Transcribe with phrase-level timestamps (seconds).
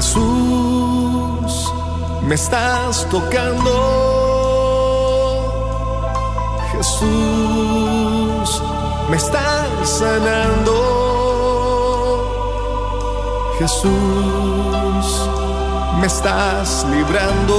[0.00, 1.52] Jesús,
[2.22, 3.70] me estás tocando.
[6.72, 8.62] Jesús,
[9.10, 10.72] me estás sanando.
[13.58, 15.28] Jesús,
[16.00, 17.56] me estás librando.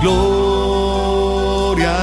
[0.00, 1.96] Gloria.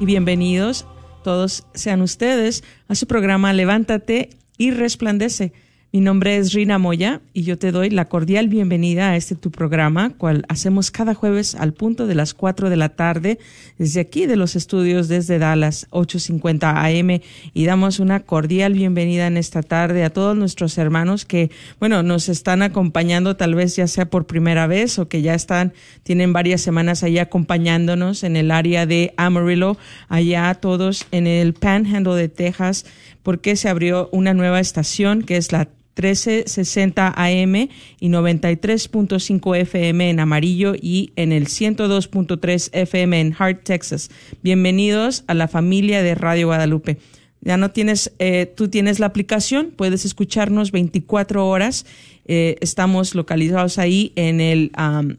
[0.00, 0.86] Y bienvenidos
[1.28, 5.52] todos sean ustedes a su programa Levántate y Resplandece.
[5.90, 9.50] Mi nombre es Rina Moya y yo te doy la cordial bienvenida a este tu
[9.50, 13.38] programa, cual hacemos cada jueves al punto de las 4 de la tarde
[13.78, 17.20] desde aquí de los estudios desde Dallas 850 AM
[17.54, 21.50] y damos una cordial bienvenida en esta tarde a todos nuestros hermanos que,
[21.80, 25.72] bueno, nos están acompañando tal vez ya sea por primera vez o que ya están,
[26.02, 29.78] tienen varias semanas ahí acompañándonos en el área de Amarillo,
[30.10, 32.84] allá todos en el Panhandle de Texas,
[33.22, 35.66] porque se abrió una nueva estación que es la
[35.98, 37.68] 1360 AM
[37.98, 44.10] y 93.5 FM en Amarillo y en el 102.3 FM en Hart, Texas.
[44.42, 46.98] Bienvenidos a la familia de Radio Guadalupe.
[47.40, 51.86] Ya no tienes, eh, tú tienes la aplicación, puedes escucharnos 24 horas.
[52.26, 54.70] Eh, estamos localizados ahí en el,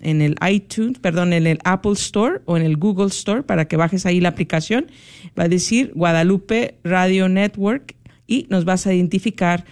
[0.01, 3.77] en el iTunes, perdón, en el Apple Store o en el Google Store para que
[3.77, 4.87] bajes ahí la aplicación.
[5.37, 7.95] Va a decir Guadalupe Radio Network
[8.27, 9.65] y nos vas a identificar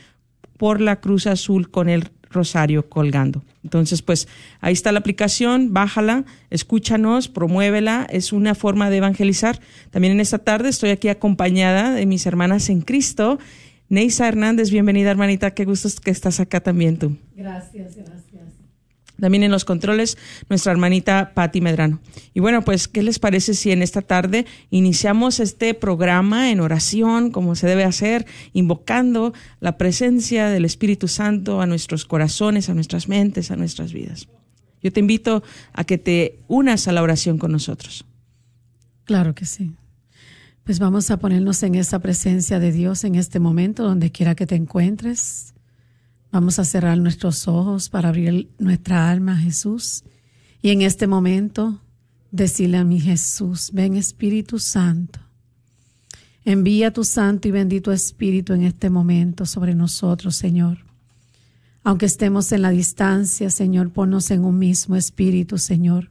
[0.58, 3.44] por la cruz azul con el rosario colgando.
[3.64, 4.28] Entonces, pues
[4.62, 9.60] ahí está la aplicación, bájala, escúchanos, promuévela, es una forma de evangelizar.
[9.92, 13.40] También en esta tarde estoy aquí acompañada de mis hermanas en Cristo.
[13.90, 17.16] Neisa Hernández, bienvenida hermanita, qué gusto que estás acá también tú.
[17.36, 18.27] Gracias, gracias.
[19.20, 20.18] También en los controles,
[20.50, 22.00] nuestra hermanita Patti Medrano.
[22.34, 27.32] Y bueno, pues, ¿qué les parece si en esta tarde iniciamos este programa en oración,
[27.32, 33.08] como se debe hacer, invocando la presencia del Espíritu Santo a nuestros corazones, a nuestras
[33.08, 34.28] mentes, a nuestras vidas?
[34.82, 38.06] Yo te invito a que te unas a la oración con nosotros.
[39.06, 39.74] Claro que sí.
[40.64, 44.46] Pues vamos a ponernos en esa presencia de Dios en este momento, donde quiera que
[44.46, 45.54] te encuentres.
[46.32, 50.04] Vamos a cerrar nuestros ojos para abrir nuestra alma a Jesús.
[50.62, 51.80] Y en este momento,
[52.32, 55.20] decirle a mi Jesús, ven Espíritu Santo.
[56.44, 60.80] Envía tu Santo y bendito Espíritu en este momento sobre nosotros, Señor.
[61.84, 66.10] Aunque estemos en la distancia, Señor, ponnos en un mismo Espíritu, Señor.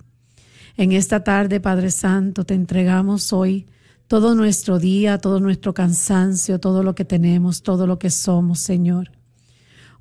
[0.76, 3.66] En esta tarde, Padre Santo, te entregamos hoy
[4.08, 9.15] todo nuestro día, todo nuestro cansancio, todo lo que tenemos, todo lo que somos, Señor.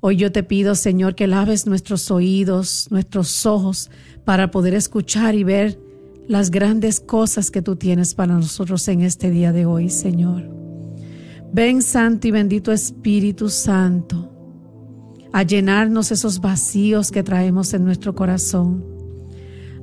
[0.08, 3.90] Hoy yo te pido, Señor, que laves nuestros oídos, nuestros ojos,
[4.24, 5.80] para poder escuchar y ver
[6.28, 10.48] las grandes cosas que tú tienes para nosotros en este día de hoy, Señor.
[11.52, 14.32] Ven, Santo y bendito Espíritu Santo,
[15.32, 18.84] a llenarnos esos vacíos que traemos en nuestro corazón,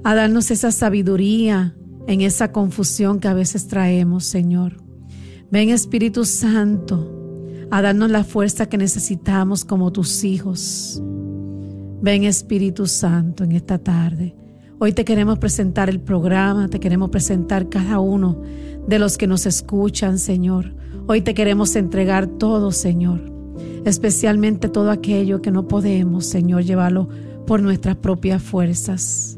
[0.05, 1.75] a darnos esa sabiduría
[2.07, 4.81] en esa confusión que a veces traemos, Señor.
[5.51, 7.22] Ven, Espíritu Santo,
[7.71, 11.01] a darnos la fuerza que necesitamos como tus hijos.
[12.01, 14.35] Ven Espíritu Santo en esta tarde.
[14.79, 18.41] Hoy te queremos presentar el programa, te queremos presentar cada uno
[18.85, 20.75] de los que nos escuchan, Señor.
[21.07, 23.21] Hoy te queremos entregar todo, Señor,
[23.85, 27.07] especialmente todo aquello que no podemos, Señor, llevarlo
[27.47, 29.37] por nuestras propias fuerzas.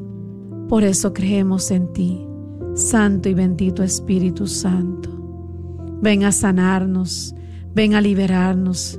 [0.68, 2.26] Por eso creemos en ti,
[2.74, 5.10] Santo y bendito Espíritu Santo.
[6.02, 7.35] Ven a sanarnos,
[7.76, 8.98] Ven a liberarnos,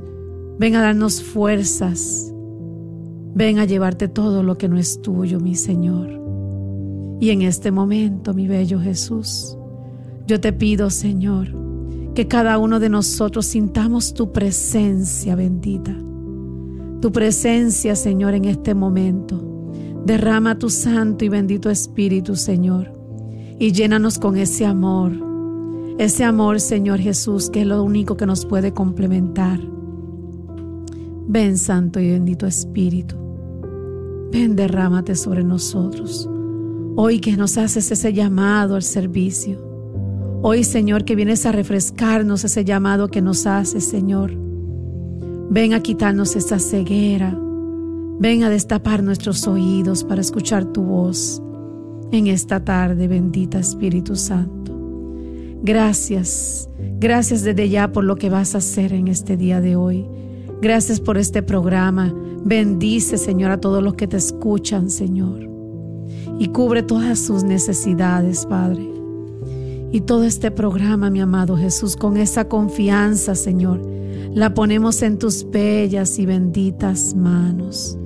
[0.59, 2.31] ven a darnos fuerzas,
[3.33, 6.21] ven a llevarte todo lo que no es tuyo, mi Señor.
[7.19, 9.57] Y en este momento, mi bello Jesús,
[10.27, 11.47] yo te pido, Señor,
[12.13, 15.97] que cada uno de nosotros sintamos tu presencia bendita.
[17.01, 19.71] Tu presencia, Señor, en este momento.
[20.05, 22.93] Derrama tu santo y bendito Espíritu, Señor,
[23.57, 25.26] y llénanos con ese amor,
[25.97, 29.59] ese amor, Señor Jesús, que es lo único que nos puede complementar.
[31.27, 33.15] Ven, Santo y bendito Espíritu.
[34.31, 36.29] Ven, derrámate sobre nosotros.
[36.95, 39.59] Hoy que nos haces ese llamado al servicio.
[40.43, 44.33] Hoy, Señor, que vienes a refrescarnos ese llamado que nos hace, Señor.
[45.49, 47.37] Ven a quitarnos esta ceguera.
[48.19, 51.41] Ven a destapar nuestros oídos para escuchar tu voz
[52.11, 54.56] en esta tarde, bendita Espíritu Santo.
[55.63, 56.69] Gracias,
[56.99, 60.05] gracias desde ya por lo que vas a hacer en este día de hoy.
[60.61, 62.13] Gracias por este programa.
[62.43, 65.47] Bendice, Señor, a todos los que te escuchan, Señor.
[66.39, 68.87] Y cubre todas sus necesidades, Padre.
[69.91, 73.81] Y todo este programa, mi amado Jesús, con esa confianza, Señor,
[74.33, 77.97] la ponemos en tus bellas y benditas manos.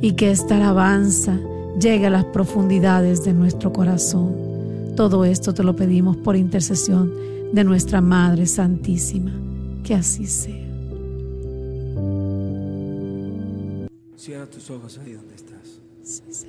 [0.00, 1.38] Y que esta alabanza
[1.80, 4.45] llegue a las profundidades de nuestro corazón.
[4.96, 7.12] Todo esto te lo pedimos por intercesión
[7.52, 9.30] de nuestra Madre Santísima.
[9.84, 10.66] Que así sea.
[14.16, 15.80] Cierra tus ojos ahí donde estás.
[16.02, 16.46] Sí, sí.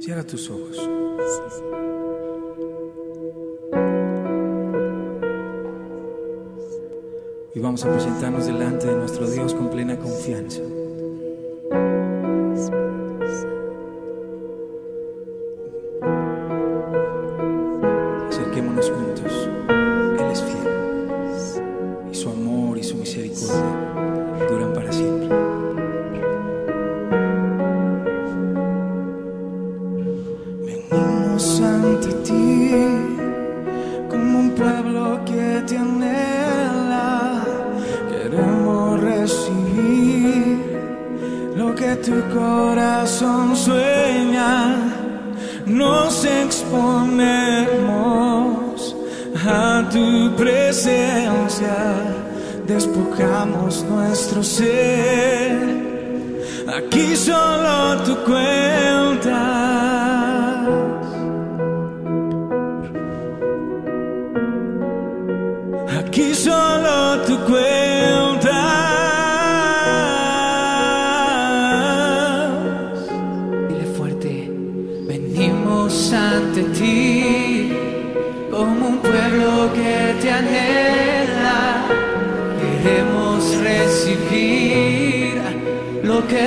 [0.00, 0.78] Cierra tus ojos.
[7.54, 10.62] Y vamos a presentarnos delante de nuestro Dios con plena confianza.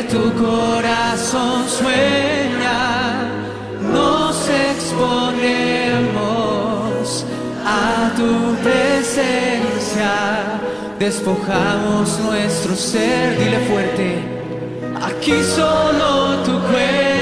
[0.09, 3.29] Tu corazón sueña.
[3.93, 6.05] Nos exponemos
[7.65, 10.13] a tu presencia.
[10.99, 14.23] Despojamos nuestro ser, dile fuerte.
[15.01, 17.14] Aquí solo tú cuentas.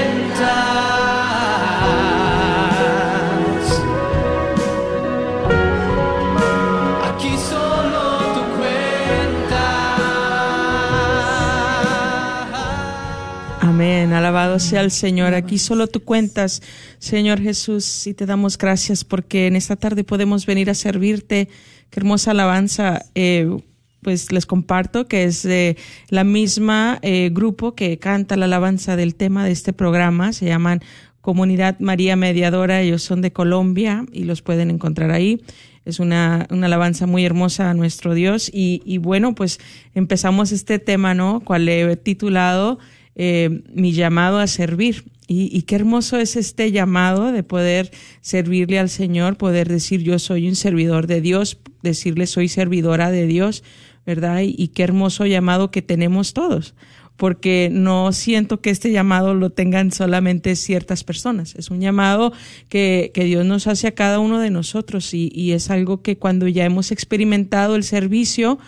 [13.84, 15.34] Alabado sea el Señor.
[15.34, 16.62] Aquí solo tú cuentas,
[16.98, 21.48] Señor Jesús, y te damos gracias porque en esta tarde podemos venir a servirte.
[21.90, 23.04] Qué hermosa alabanza.
[23.14, 23.54] Eh,
[24.00, 25.76] pues les comparto que es de
[26.08, 30.32] la misma eh, grupo que canta la alabanza del tema de este programa.
[30.32, 30.80] Se llaman
[31.20, 32.80] Comunidad María Mediadora.
[32.80, 35.42] Ellos son de Colombia y los pueden encontrar ahí.
[35.84, 38.50] Es una, una alabanza muy hermosa a nuestro Dios.
[38.50, 39.60] Y, y bueno, pues
[39.94, 41.40] empezamos este tema, ¿no?
[41.40, 42.78] Cual he titulado
[43.16, 45.04] eh, Mi llamado a servir.
[45.26, 50.48] Y, qué hermoso es este llamado de poder servirle al Señor, poder decir yo soy
[50.48, 53.64] un servidor de Dios, decirle soy servidora de Dios,
[54.04, 54.42] ¿verdad?
[54.44, 56.74] Y, qué hermoso llamado que tenemos todos,
[57.16, 62.34] porque no siento que este llamado lo tengan solamente ciertas personas, es un llamado
[62.68, 66.48] que, que Dios nos hace a cada uno de nosotros y es algo que cuando
[66.48, 68.58] ya hemos experimentado el servicio,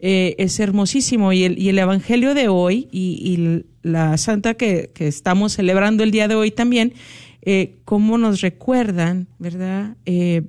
[0.00, 5.08] eh, es hermosísimo y el, el Evangelio de hoy y, y la Santa que, que,
[5.08, 6.94] estamos celebrando el día de hoy también,
[7.42, 9.96] eh, cómo nos recuerdan, ¿verdad?
[10.06, 10.42] Eh,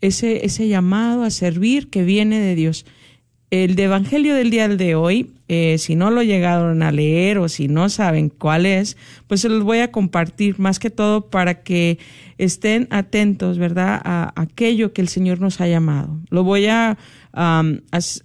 [0.00, 2.86] ese, ese llamado a servir que viene de Dios.
[3.52, 7.50] El de Evangelio del día de hoy, eh, si no lo llegaron a leer o
[7.50, 11.62] si no saben cuál es, pues se los voy a compartir más que todo para
[11.62, 11.98] que
[12.38, 14.00] estén atentos, ¿verdad?
[14.04, 16.18] A, aquello que el Señor nos ha llamado.
[16.30, 16.96] Lo voy a,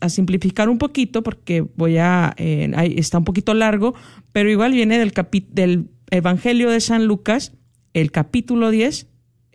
[0.08, 3.96] simplificar un poquito porque voy a, eh, está un poquito largo,
[4.32, 7.52] pero igual viene del, capi, del Evangelio de San Lucas,
[7.94, 9.08] el capítulo 10,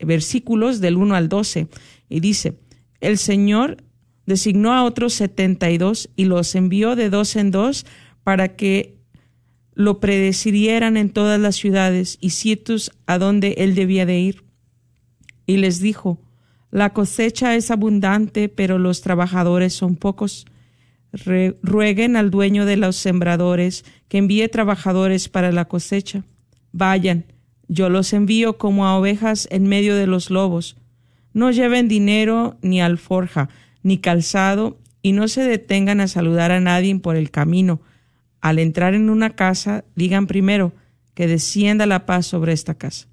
[0.03, 1.69] versículos del 1 al 12,
[2.11, 2.59] y dice,
[3.01, 3.79] el Señor
[4.27, 7.87] designó a otros setenta y dos y los envió de dos en dos
[8.23, 8.99] para que
[9.75, 14.45] lo predecirieran en todas las ciudades y sitios a donde él debía de ir.
[15.47, 16.21] Y les dijo,
[16.71, 20.47] la cosecha es abundante, pero los trabajadores son pocos.
[21.13, 26.25] Rueguen al dueño de los sembradores que envíe trabajadores para la cosecha.
[26.73, 27.27] Vayan,
[27.69, 30.77] yo los envío como a ovejas en medio de los lobos.
[31.35, 33.49] No lleven dinero ni alforja,
[33.83, 37.81] ni calzado, y no se detengan a saludar a nadie por el camino.
[38.41, 40.73] Al entrar en una casa, digan primero
[41.15, 43.09] que descienda la paz sobre esta casa.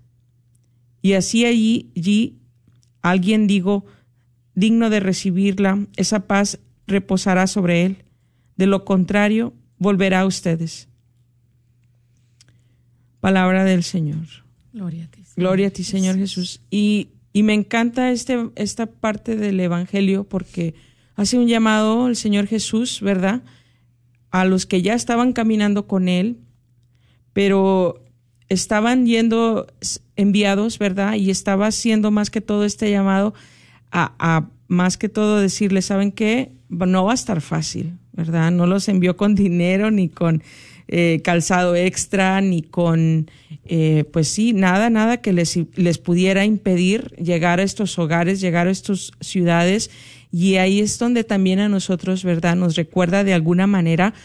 [1.02, 2.40] Y así allí, allí
[3.02, 3.86] alguien digo,
[4.56, 8.04] digno de recibirla, esa paz reposará sobre él.
[8.58, 10.90] De lo contrario, volverá a ustedes.
[13.20, 14.26] Palabra del Señor.
[14.74, 15.24] Gloria a ti.
[15.24, 15.36] Señor.
[15.36, 16.62] Gloria a ti, Señor Jesús.
[16.70, 20.74] Y, y me encanta este, esta parte del Evangelio porque
[21.15, 23.43] hace un llamado el Señor Jesús, ¿verdad?
[24.31, 26.39] A los que ya estaban caminando con Él,
[27.33, 28.03] pero
[28.48, 29.67] estaban yendo
[30.15, 31.15] enviados, ¿verdad?
[31.15, 33.33] Y estaba haciendo más que todo este llamado
[33.91, 36.51] a, a más que todo decirles, ¿saben qué?
[36.69, 38.51] No va a estar fácil, ¿verdad?
[38.51, 40.43] No los envió con dinero ni con
[40.91, 43.29] eh, calzado extra, ni con,
[43.65, 48.67] eh, pues sí, nada, nada que les, les pudiera impedir llegar a estos hogares, llegar
[48.67, 49.91] a estas ciudades.
[50.31, 52.55] Y ahí es donde también a nosotros, ¿verdad?
[52.55, 54.15] Nos recuerda de alguna manera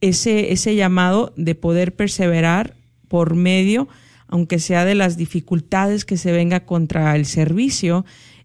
[0.00, 2.76] ese, ese llamado de poder perseverar
[3.08, 3.88] por medio,
[4.28, 8.04] aunque sea de las dificultades que se venga contra el servicio,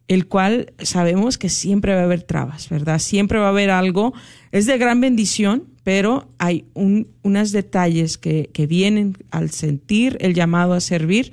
[0.09, 2.97] el cual sabemos que siempre va a haber trabas, ¿verdad?
[2.97, 4.11] Siempre va a haber algo.
[4.51, 10.33] Es de gran bendición, pero hay un, unos detalles que, que vienen al sentir el
[10.33, 11.31] llamado a servir,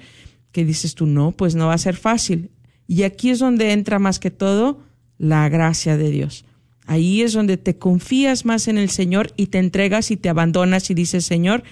[0.53, 2.51] que dices tú, no, pues no va a ser fácil.
[2.87, 4.83] Y aquí es donde entra más que todo
[5.17, 6.45] la gracia de Dios.
[6.85, 10.91] Ahí es donde te confías más en el Señor y te entregas y te abandonas
[10.91, 11.65] y dices, Señor,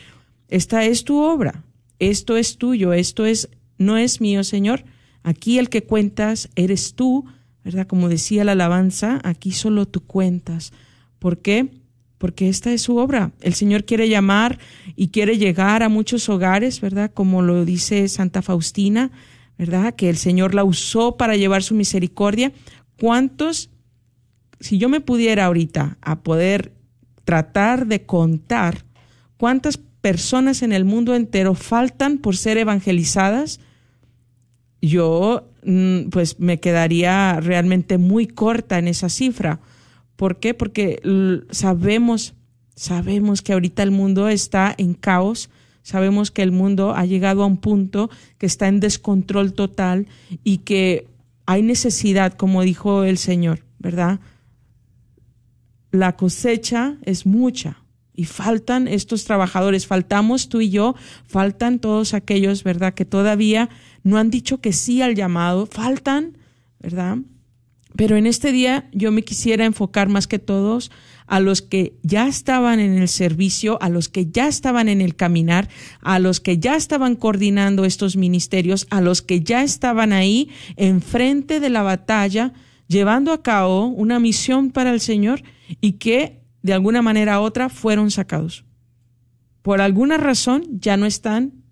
[0.48, 1.64] esta es tu obra,
[1.98, 4.84] esto es tuyo, esto es no es mío, Señor.
[5.24, 7.24] Aquí el que cuentas eres tú,
[7.64, 7.86] ¿verdad?
[7.86, 10.72] Como decía la alabanza, aquí solo tú cuentas.
[11.18, 11.70] ¿Por qué?
[12.18, 13.32] Porque esta es su obra.
[13.40, 14.58] El Señor quiere llamar
[14.94, 17.10] y quiere llegar a muchos hogares, ¿verdad?
[17.12, 19.10] Como lo dice Santa Faustina,
[19.58, 19.94] ¿verdad?
[19.94, 22.52] Que el Señor la usó para llevar su misericordia.
[23.00, 23.70] ¿Cuántos,
[24.60, 26.74] si yo me pudiera ahorita a poder
[27.24, 28.84] tratar de contar
[29.38, 33.58] cuántas personas en el mundo entero faltan por ser evangelizadas,
[34.88, 39.60] yo mm, pues me quedaría realmente muy corta en esa cifra.
[40.16, 40.54] ¿Por qué?
[40.54, 41.00] Porque
[41.50, 42.34] sabemos,
[42.74, 45.50] sabemos que ahorita el mundo está en caos,
[45.82, 50.06] sabemos que el mundo ha llegado a un punto que está en descontrol total
[50.44, 51.06] y que
[51.46, 54.20] hay necesidad, como dijo el Señor, ¿verdad?
[55.90, 57.84] La cosecha es mucha,
[58.16, 60.94] y faltan estos trabajadores, faltamos tú y yo,
[61.26, 62.94] faltan todos aquellos, ¿verdad?
[62.94, 63.68] Que todavía
[64.04, 66.38] no han dicho que sí al llamado, faltan,
[66.78, 67.18] ¿verdad?
[67.96, 70.90] Pero en este día yo me quisiera enfocar más que todos
[71.26, 75.16] a los que ya estaban en el servicio, a los que ya estaban en el
[75.16, 75.68] caminar,
[76.00, 81.60] a los que ya estaban coordinando estos ministerios, a los que ya estaban ahí enfrente
[81.60, 82.52] de la batalla,
[82.88, 85.42] llevando a cabo una misión para el Señor
[85.80, 88.64] y que de alguna manera u otra fueron sacados.
[89.62, 91.63] Por alguna razón ya no están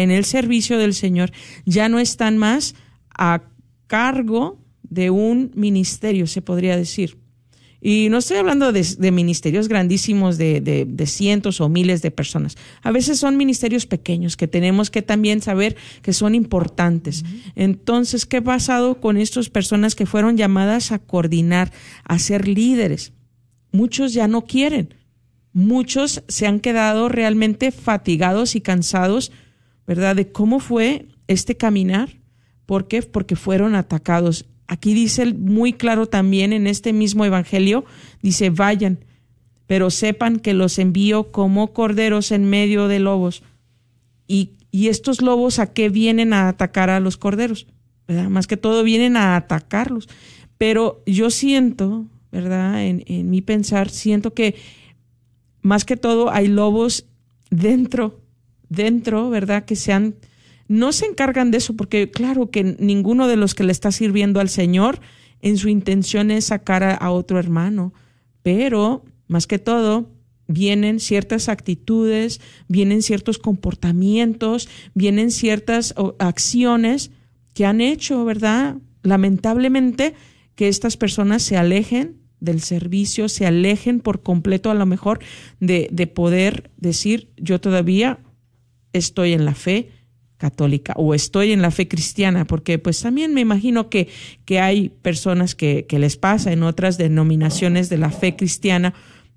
[0.00, 1.32] en el servicio del Señor,
[1.64, 2.74] ya no están más
[3.16, 3.42] a
[3.86, 7.18] cargo de un ministerio, se podría decir.
[7.80, 12.56] Y no estoy hablando de, ministerios grandísimos de, de, cientos o miles de personas.
[12.82, 17.24] A veces son ministerios pequeños que tenemos que también saber que son importantes.
[17.56, 21.72] Entonces, ¿qué ha pasado con estas personas que fueron llamadas a coordinar,
[22.04, 23.12] a ser líderes?
[23.72, 24.94] muchos ya no quieren.
[25.52, 29.32] Muchos se han quedado realmente fatigados y cansados,
[29.92, 30.16] ¿verdad?
[30.16, 32.18] De cómo fue este caminar.
[32.64, 33.02] ¿Por qué?
[33.02, 34.46] Porque fueron atacados.
[34.66, 37.84] Aquí dice muy claro también en este mismo evangelio,
[38.22, 39.04] dice, vayan,
[39.66, 43.42] pero sepan que los envío como corderos en medio de lobos.
[44.26, 47.66] Y, y estos lobos a qué vienen a atacar a los corderos,
[48.08, 48.30] ¿verdad?
[48.30, 50.08] Más que todo vienen a atacarlos.
[50.56, 52.82] Pero yo siento, ¿verdad?
[52.82, 54.54] En, en mi pensar, siento que
[55.60, 57.04] más que todo hay lobos
[57.50, 58.21] dentro,
[58.72, 59.64] dentro, ¿verdad?
[59.64, 60.14] Que sean,
[60.68, 64.40] no se encargan de eso, porque claro que ninguno de los que le está sirviendo
[64.40, 65.00] al Señor
[65.40, 67.92] en su intención es sacar a, a otro hermano,
[68.42, 70.10] pero más que todo
[70.46, 77.10] vienen ciertas actitudes, vienen ciertos comportamientos, vienen ciertas acciones
[77.54, 78.76] que han hecho, ¿verdad?
[79.02, 80.14] Lamentablemente,
[80.54, 85.20] que estas personas se alejen del servicio, se alejen por completo a lo mejor
[85.60, 88.18] de, de poder decir yo todavía
[88.92, 89.90] estoy en la fe
[90.42, 94.08] católica o estoy en la fe cristiana, porque pues también me imagino que,
[94.44, 98.92] que hay personas que, que les pasa en otras denominaciones de la fe cristiana,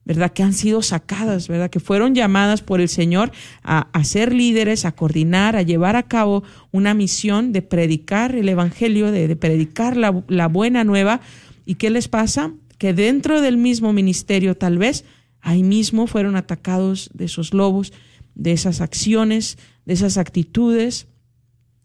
[0.06, 0.32] ¿verdad?
[0.34, 1.70] Que han sido sacadas, ¿verdad?
[1.70, 3.32] Que fueron llamadas por el Señor
[3.64, 9.12] a, ser líderes, a coordinar, a llevar a cabo una misión de predicar el Evangelio,
[9.12, 11.22] de, de predicar la, la, buena nueva.
[11.66, 12.54] ¿Y qué les pasa?
[12.78, 15.06] Que dentro del mismo ministerio, tal vez,
[15.42, 17.92] ahí mismo fueron atacados de esos lobos,
[18.36, 21.08] de esas acciones, de esas actitudes,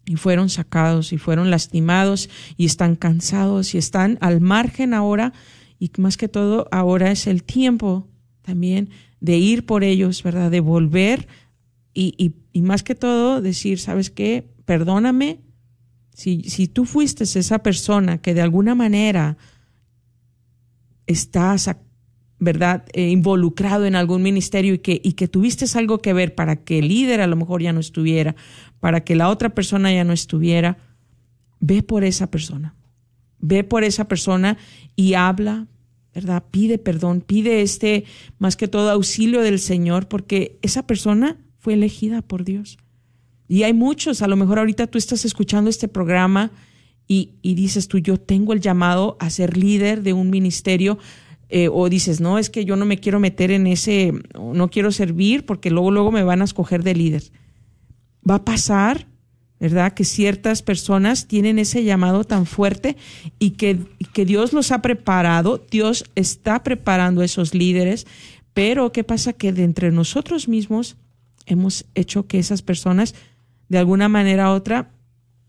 [0.05, 5.33] y fueron sacados y fueron lastimados y están cansados y están al margen ahora.
[5.79, 8.07] Y más que todo, ahora es el tiempo
[8.41, 8.89] también
[9.19, 10.51] de ir por ellos, ¿verdad?
[10.51, 11.27] De volver
[11.93, 14.49] y, y, y más que todo decir, ¿sabes qué?
[14.65, 15.41] Perdóname.
[16.13, 19.37] Si, si tú fuiste esa persona que de alguna manera
[21.07, 21.69] estás,
[22.41, 26.55] ¿verdad?, eh, involucrado en algún ministerio y que, y que tuviste algo que ver para
[26.55, 28.35] que el líder a lo mejor ya no estuviera,
[28.79, 30.79] para que la otra persona ya no estuviera,
[31.59, 32.75] ve por esa persona.
[33.37, 34.57] Ve por esa persona
[34.95, 35.67] y habla,
[36.15, 36.43] ¿verdad?
[36.49, 38.05] Pide perdón, pide este,
[38.39, 42.79] más que todo, auxilio del Señor, porque esa persona fue elegida por Dios.
[43.47, 46.51] Y hay muchos, a lo mejor ahorita tú estás escuchando este programa
[47.07, 50.97] y, y dices tú, yo tengo el llamado a ser líder de un ministerio,
[51.53, 54.93] eh, o dices, no, es que yo no me quiero meter en ese, no quiero
[54.93, 57.23] servir porque luego, luego me van a escoger de líder.
[58.27, 59.05] Va a pasar,
[59.59, 59.93] ¿verdad?
[59.93, 62.95] Que ciertas personas tienen ese llamado tan fuerte
[63.37, 63.79] y que,
[64.13, 68.07] que Dios los ha preparado, Dios está preparando a esos líderes,
[68.53, 69.33] pero ¿qué pasa?
[69.33, 70.95] Que de entre nosotros mismos
[71.47, 73.13] hemos hecho que esas personas
[73.67, 74.91] de alguna manera u otra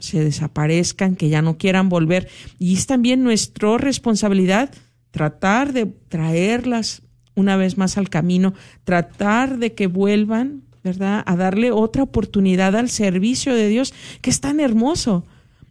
[0.00, 2.28] se desaparezcan, que ya no quieran volver.
[2.58, 4.70] Y es también nuestra responsabilidad
[5.12, 7.02] tratar de traerlas
[7.34, 8.54] una vez más al camino,
[8.84, 11.22] tratar de que vuelvan, ¿verdad?
[11.26, 15.24] A darle otra oportunidad al servicio de Dios, que es tan hermoso.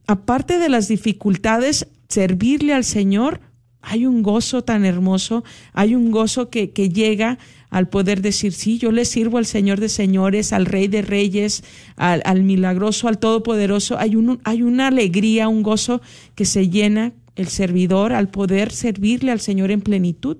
[0.08, 3.42] Aparte de las dificultades, servirle al Señor,
[3.82, 5.44] hay un gozo tan hermoso,
[5.74, 7.40] hay un gozo que, que llega
[7.72, 11.64] al poder decir, sí, yo le sirvo al Señor de señores, al Rey de reyes,
[11.96, 13.98] al, al milagroso, al Todopoderoso.
[13.98, 16.02] Hay, un, hay una alegría, un gozo
[16.36, 20.38] que se llena el servidor al poder servirle al Señor en plenitud.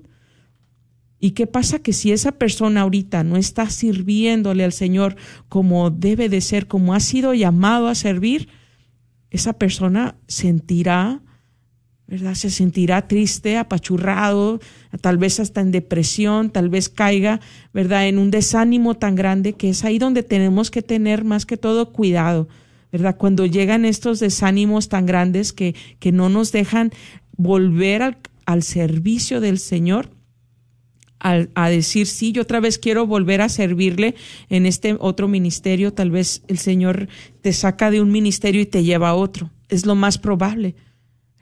[1.18, 1.78] ¿Y qué pasa?
[1.78, 5.16] Que si esa persona ahorita no está sirviéndole al Señor
[5.48, 8.48] como debe de ser, como ha sido llamado a servir,
[9.30, 11.22] esa persona sentirá,
[12.06, 12.34] ¿verdad?
[12.34, 14.60] Se sentirá triste, apachurrado,
[15.00, 17.40] tal vez hasta en depresión, tal vez caiga,
[17.72, 18.08] ¿verdad?
[18.08, 21.92] En un desánimo tan grande que es ahí donde tenemos que tener más que todo
[21.92, 22.48] cuidado
[22.92, 23.16] ¿verdad?
[23.16, 26.90] Cuando llegan estos desánimos tan grandes que, que no nos dejan
[27.36, 30.10] volver al, al servicio del Señor,
[31.18, 34.14] al, a decir, sí, yo otra vez quiero volver a servirle
[34.50, 37.08] en este otro ministerio, tal vez el Señor
[37.40, 39.50] te saca de un ministerio y te lleva a otro.
[39.68, 40.74] Es lo más probable,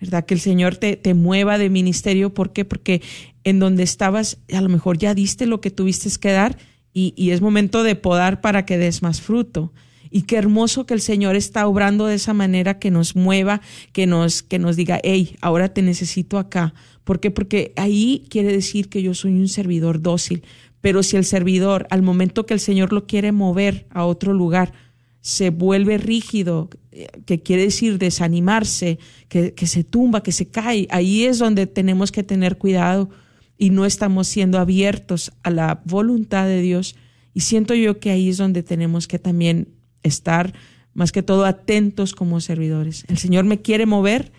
[0.01, 0.25] ¿verdad?
[0.25, 2.33] Que el Señor te, te mueva de ministerio.
[2.33, 2.65] ¿Por qué?
[2.65, 3.03] Porque
[3.43, 6.59] en donde estabas, a lo mejor ya diste lo que tuviste que dar
[6.93, 9.73] y, y es momento de podar para que des más fruto.
[10.11, 13.61] Y qué hermoso que el Señor está obrando de esa manera que nos mueva,
[13.93, 16.75] que nos, que nos diga, hey, ahora te necesito acá.
[17.05, 17.31] ¿Por qué?
[17.31, 20.43] Porque ahí quiere decir que yo soy un servidor dócil.
[20.81, 24.73] Pero si el servidor, al momento que el Señor lo quiere mover a otro lugar,
[25.21, 26.71] se vuelve rígido,
[27.27, 32.11] que quiere decir desanimarse, que, que se tumba, que se cae, ahí es donde tenemos
[32.11, 33.11] que tener cuidado
[33.59, 36.97] y no estamos siendo abiertos a la voluntad de Dios.
[37.35, 39.69] Y siento yo que ahí es donde tenemos que también
[40.03, 40.55] estar
[40.95, 43.05] más que todo atentos como servidores.
[43.09, 44.33] El Señor me quiere mover,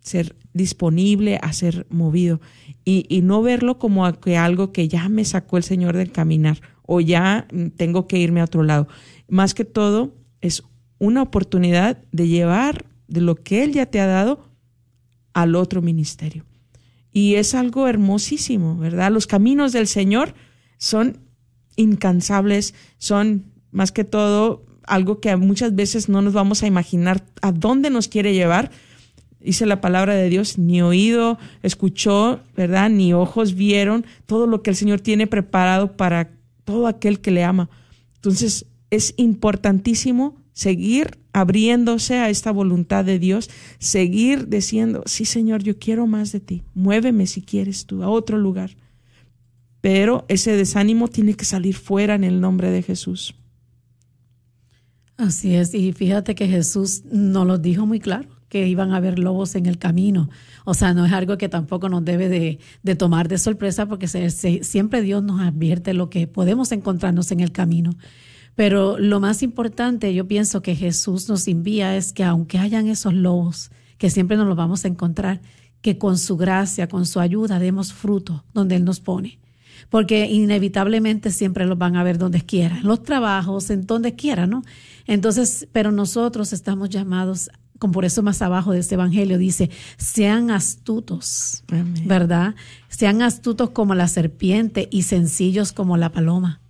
[0.00, 2.40] ser disponible a ser movido
[2.84, 7.00] y, no verlo como que algo que ya me sacó el Señor del caminar o
[7.00, 8.88] ya tengo que irme a otro lado.
[9.28, 10.64] Más que todo es
[10.98, 14.48] una oportunidad de llevar de lo que Él ya te ha dado
[15.32, 16.44] al otro ministerio.
[17.12, 19.12] Y es algo hermosísimo, ¿verdad?
[19.12, 20.34] Los caminos del Señor
[20.78, 21.18] son
[21.76, 27.52] incansables, son más que todo algo que muchas veces no nos vamos a imaginar a
[27.52, 28.70] dónde nos quiere llevar.
[29.40, 32.90] Dice la palabra de Dios, ni oído escuchó, ¿verdad?
[32.90, 36.30] Ni ojos vieron todo lo que el Señor tiene preparado para
[36.64, 37.68] todo aquel que le ama.
[38.16, 45.78] Entonces, es importantísimo seguir abriéndose a esta voluntad de Dios, seguir diciendo, sí Señor, yo
[45.78, 48.76] quiero más de ti, muéveme si quieres tú a otro lugar.
[49.80, 53.34] Pero ese desánimo tiene que salir fuera en el nombre de Jesús.
[55.22, 59.20] Así es, y fíjate que Jesús nos lo dijo muy claro, que iban a haber
[59.20, 60.28] lobos en el camino.
[60.64, 64.08] O sea, no es algo que tampoco nos debe de, de tomar de sorpresa porque
[64.08, 64.30] se,
[64.64, 67.92] siempre Dios nos advierte lo que podemos encontrarnos en el camino.
[68.56, 73.14] Pero lo más importante, yo pienso que Jesús nos envía es que aunque hayan esos
[73.14, 75.40] lobos, que siempre nos los vamos a encontrar,
[75.82, 79.38] que con su gracia, con su ayuda, demos fruto donde Él nos pone.
[79.92, 84.46] Porque inevitablemente siempre los van a ver donde quiera, en los trabajos, en donde quiera,
[84.46, 84.62] ¿no?
[85.06, 90.50] Entonces, pero nosotros estamos llamados como por eso más abajo de este evangelio dice, sean
[90.50, 92.04] astutos, Amén.
[92.06, 92.54] ¿verdad?
[92.88, 96.62] Sean astutos como la serpiente y sencillos como la paloma.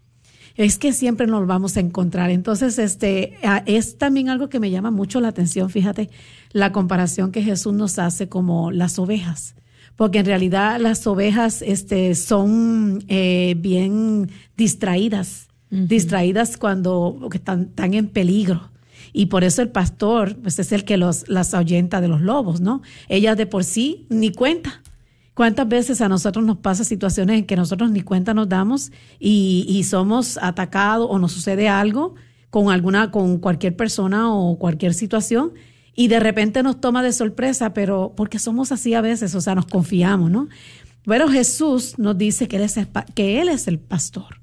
[0.57, 2.31] Es que siempre nos vamos a encontrar.
[2.31, 6.11] Entonces, este ah, es también algo que me llama mucho la atención, fíjate,
[6.51, 9.55] la comparación que Jesús nos hace como las ovejas.
[9.97, 18.09] Porque en realidad las ovejas este, son eh, bien distraídas, distraídas cuando están, están en
[18.09, 18.71] peligro.
[19.13, 22.61] Y por eso el pastor pues es el que los, las ahuyenta de los lobos,
[22.61, 22.83] ¿no?
[23.09, 24.83] Ellas de por sí ni cuenta.
[25.35, 29.65] ¿Cuántas veces a nosotros nos pasa situaciones en que nosotros ni cuenta nos damos y,
[29.69, 32.15] y somos atacados o nos sucede algo
[32.51, 35.53] con alguna, con cualquier persona o cualquier situación
[35.95, 39.55] y de repente nos toma de sorpresa, pero porque somos así a veces, o sea,
[39.55, 40.49] nos confiamos, ¿no?
[41.05, 44.41] Pero Jesús nos dice que él es el, pastor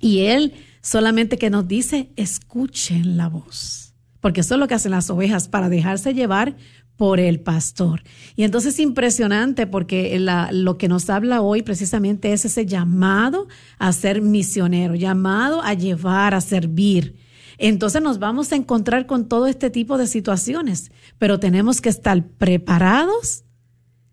[0.00, 3.94] y él solamente que nos dice, escuchen la voz.
[4.20, 6.56] Porque eso es lo que hacen las ovejas para dejarse llevar
[6.96, 8.02] por el pastor.
[8.34, 10.18] Y entonces es impresionante porque
[10.50, 13.46] lo que nos habla hoy precisamente es ese llamado
[13.78, 17.14] a ser misionero, llamado a llevar, a servir.
[17.58, 22.24] Entonces nos vamos a encontrar con todo este tipo de situaciones, pero tenemos que estar
[22.24, 23.44] preparados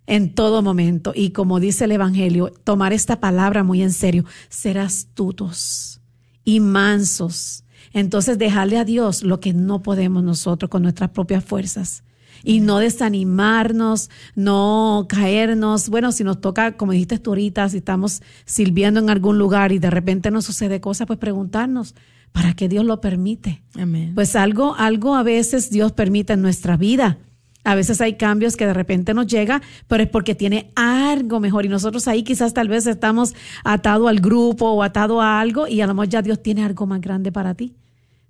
[0.07, 1.13] en todo momento.
[1.15, 6.01] Y como dice el Evangelio, tomar esta palabra muy en serio, ser astutos
[6.43, 7.63] y mansos.
[7.93, 12.03] Entonces dejarle a Dios lo que no podemos nosotros con nuestras propias fuerzas.
[12.43, 15.89] Y no desanimarnos, no caernos.
[15.89, 19.79] Bueno, si nos toca, como dijiste tú ahorita, si estamos sirviendo en algún lugar y
[19.79, 21.95] de repente nos sucede cosas, pues preguntarnos,
[22.31, 23.63] ¿para qué Dios lo permite?
[23.77, 24.13] Amén.
[24.15, 27.17] Pues algo, algo a veces Dios permite en nuestra vida.
[27.65, 31.65] A veces hay cambios que de repente nos llega, pero es porque tiene algo mejor.
[31.65, 33.33] Y nosotros ahí quizás tal vez estamos
[33.63, 36.85] atados al grupo o atado a algo y a lo mejor ya Dios tiene algo
[36.85, 37.73] más grande para ti.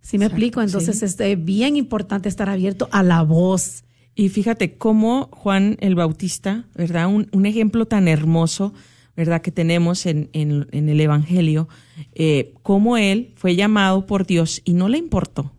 [0.01, 0.61] ¿Sí me Exacto, explico?
[0.61, 1.05] Entonces sí.
[1.05, 3.83] es eh, bien importante estar abierto a la voz.
[4.15, 7.07] Y fíjate cómo Juan el Bautista, ¿verdad?
[7.07, 8.73] Un, un ejemplo tan hermoso,
[9.15, 9.41] ¿verdad?
[9.41, 11.67] Que tenemos en, en- en el Evangelio,
[12.13, 15.51] eh, cómo él fue llamado por Dios y no le importó.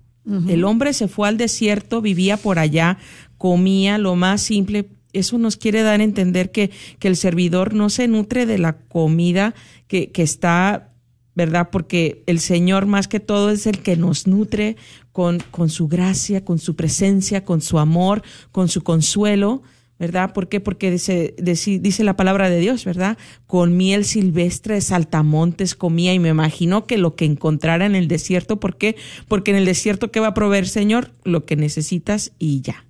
[0.48, 2.98] El hombre se fue al desierto, vivía por allá,
[3.38, 4.88] comía lo más simple.
[5.12, 8.76] Eso nos quiere dar a entender que, que el servidor no se nutre de la
[8.76, 9.54] comida
[9.86, 10.92] que, que está
[11.36, 11.68] ¿verdad?
[11.70, 14.76] Porque el Señor más que todo es el que nos nutre
[15.12, 19.62] con, con su gracia, con su presencia, con su amor, con su consuelo,
[19.98, 20.32] ¿verdad?
[20.32, 20.60] ¿Por qué?
[20.60, 23.18] Porque dice, dice, la palabra de Dios, ¿verdad?
[23.46, 28.08] Con miel silvestre de saltamontes comía y me imagino que lo que encontrara en el
[28.08, 28.96] desierto, ¿por qué?
[29.28, 31.12] Porque en el desierto, ¿qué va a proveer, Señor?
[31.24, 32.85] Lo que necesitas y ya.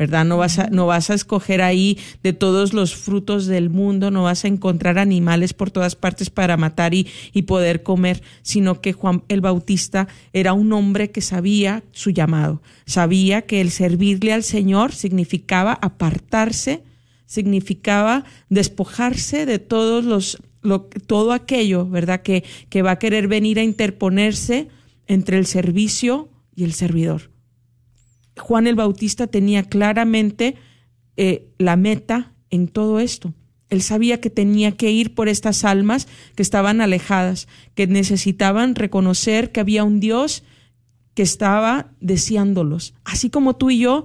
[0.00, 0.24] ¿Verdad?
[0.24, 4.22] No vas, a, no vas a escoger ahí de todos los frutos del mundo, no
[4.22, 8.94] vas a encontrar animales por todas partes para matar y, y poder comer, sino que
[8.94, 14.42] Juan el Bautista era un hombre que sabía su llamado, sabía que el servirle al
[14.42, 16.82] Señor significaba apartarse,
[17.26, 22.22] significaba despojarse de todos los, lo, todo aquello, ¿verdad?
[22.22, 24.68] Que, que va a querer venir a interponerse
[25.08, 27.30] entre el servicio y el servidor.
[28.40, 30.56] Juan el Bautista tenía claramente
[31.16, 33.34] eh, la meta en todo esto.
[33.68, 39.52] Él sabía que tenía que ir por estas almas que estaban alejadas, que necesitaban reconocer
[39.52, 40.42] que había un Dios
[41.14, 42.94] que estaba deseándolos.
[43.04, 44.04] Así como tú y yo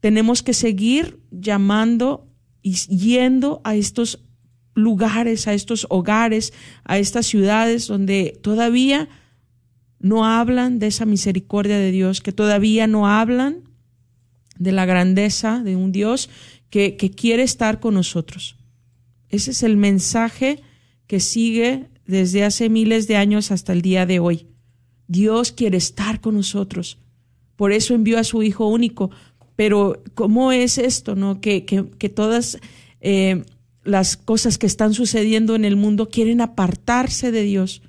[0.00, 2.28] tenemos que seguir llamando
[2.62, 4.24] y yendo a estos
[4.74, 6.52] lugares, a estos hogares,
[6.84, 9.08] a estas ciudades donde todavía
[10.00, 13.63] no hablan de esa misericordia de Dios, que todavía no hablan
[14.58, 16.30] de la grandeza de un Dios
[16.70, 18.56] que, que, quiere estar con nosotros.
[19.28, 20.60] Ese es el mensaje
[21.06, 24.46] que sigue desde hace miles de años hasta el día de hoy.
[25.06, 26.98] Dios quiere estar con nosotros.
[27.56, 29.10] Por eso envió a su Hijo único.
[29.56, 31.14] Pero ¿cómo es esto?
[31.14, 32.58] no Que, que, que todas
[33.00, 33.44] eh,
[33.84, 37.82] las cosas que están sucediendo en el mundo quieren apartarse de Dios.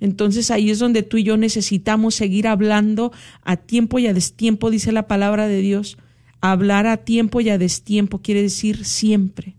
[0.00, 4.70] Entonces ahí es donde tú y yo necesitamos seguir hablando a tiempo y a destiempo,
[4.70, 5.98] dice la palabra de Dios.
[6.40, 9.56] Hablar a tiempo y a destiempo quiere decir siempre.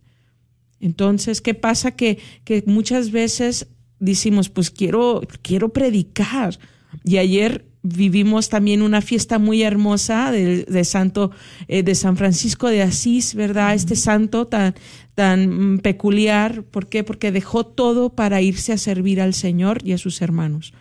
[0.80, 1.92] Entonces, ¿qué pasa?
[1.92, 3.68] Que, que muchas veces
[4.00, 6.58] decimos, pues quiero, quiero predicar.
[7.04, 11.32] Y ayer vivimos también una fiesta muy hermosa de, de Santo,
[11.68, 13.74] eh, de San Francisco de Asís, ¿verdad?
[13.74, 14.76] Este santo tan,
[15.22, 16.64] tan peculiar.
[16.64, 17.04] ¿Por qué?
[17.04, 20.74] Porque dejó todo para irse a servir al Señor y a sus hermanos.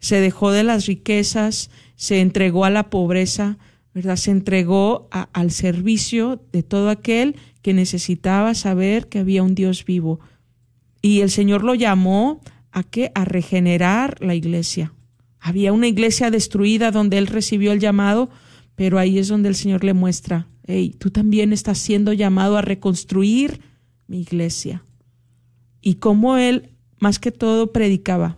[0.00, 3.56] Se dejó de las riquezas, se entregó a la pobreza,
[3.94, 4.16] ¿verdad?
[4.16, 10.20] Se entregó al servicio de todo aquel que necesitaba saber que había un Dios vivo.
[11.00, 13.12] Y el Señor lo llamó a qué?
[13.14, 14.92] A regenerar la iglesia.
[15.38, 18.28] Había una iglesia destruida donde él recibió el llamado,
[18.74, 22.62] pero ahí es donde el Señor le muestra, hey, tú también estás siendo llamado a
[22.62, 23.69] reconstruir
[24.10, 24.82] mi iglesia.
[25.80, 28.36] Y como él, más que todo, predicaba.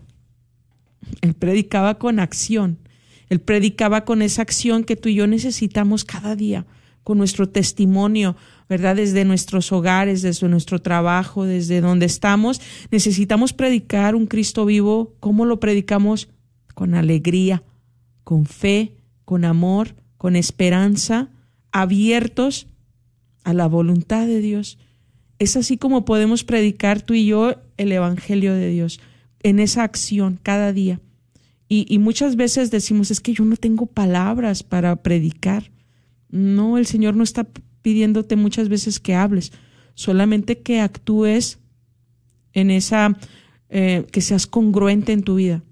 [1.22, 2.76] Él predicaba con acción.
[3.30, 6.66] Él predicaba con esa acción que tú y yo necesitamos cada día,
[7.04, 8.36] con nuestro testimonio,
[8.68, 8.96] ¿verdad?
[8.96, 12.60] Desde nuestros hogares, desde nuestro trabajo, desde donde estamos.
[12.90, 15.14] Necesitamos predicar un Cristo vivo.
[15.20, 16.28] ¿Cómo lo predicamos?
[16.74, 17.62] Con alegría,
[18.24, 18.92] con fe,
[19.24, 21.30] con amor, con esperanza,
[21.72, 22.66] abiertos
[23.42, 24.76] a la voluntad de Dios.
[25.42, 29.00] Es así como podemos predicar tú y yo el Evangelio de Dios,
[29.42, 31.00] en esa acción cada día.
[31.68, 35.72] Y, muchas veces decimos, es que yo no tengo palabras para predicar.
[36.28, 37.48] No, el Señor no está
[37.80, 39.50] pidiéndote muchas veces que hables,
[39.94, 41.58] solamente que actúes
[42.52, 43.18] en esa,
[43.68, 45.64] eh, que seas congruente en tu vida.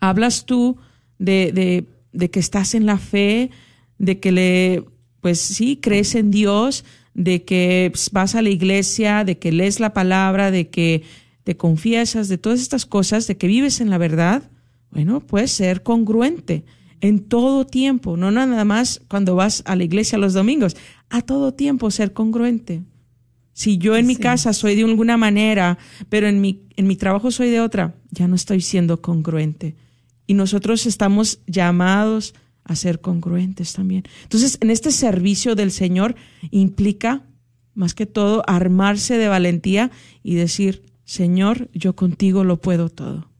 [0.00, 0.78] Hablas tú
[1.20, 3.50] de, de, de que estás en la fe,
[3.98, 4.84] de que le,
[5.20, 6.84] pues sí, crees en Dios,
[7.18, 11.02] de que vas a la iglesia, de que lees la palabra, de que
[11.42, 14.50] te confiesas, de todas estas cosas, de que vives en la verdad,
[14.92, 16.64] bueno, puedes ser congruente
[17.00, 20.76] en todo tiempo, no nada más cuando vas a la iglesia los domingos,
[21.10, 22.84] a todo tiempo ser congruente.
[23.52, 25.76] Si yo en mi casa soy de alguna manera,
[26.08, 29.74] pero en mi, en mi trabajo soy de otra, ya no estoy siendo congruente.
[30.28, 32.34] Y nosotros estamos llamados
[32.68, 34.04] a ser congruentes también.
[34.22, 36.14] Entonces, en este servicio del Señor
[36.50, 37.24] implica,
[37.74, 39.90] más que todo, armarse de valentía
[40.22, 43.30] y decir, Señor, yo contigo lo puedo todo.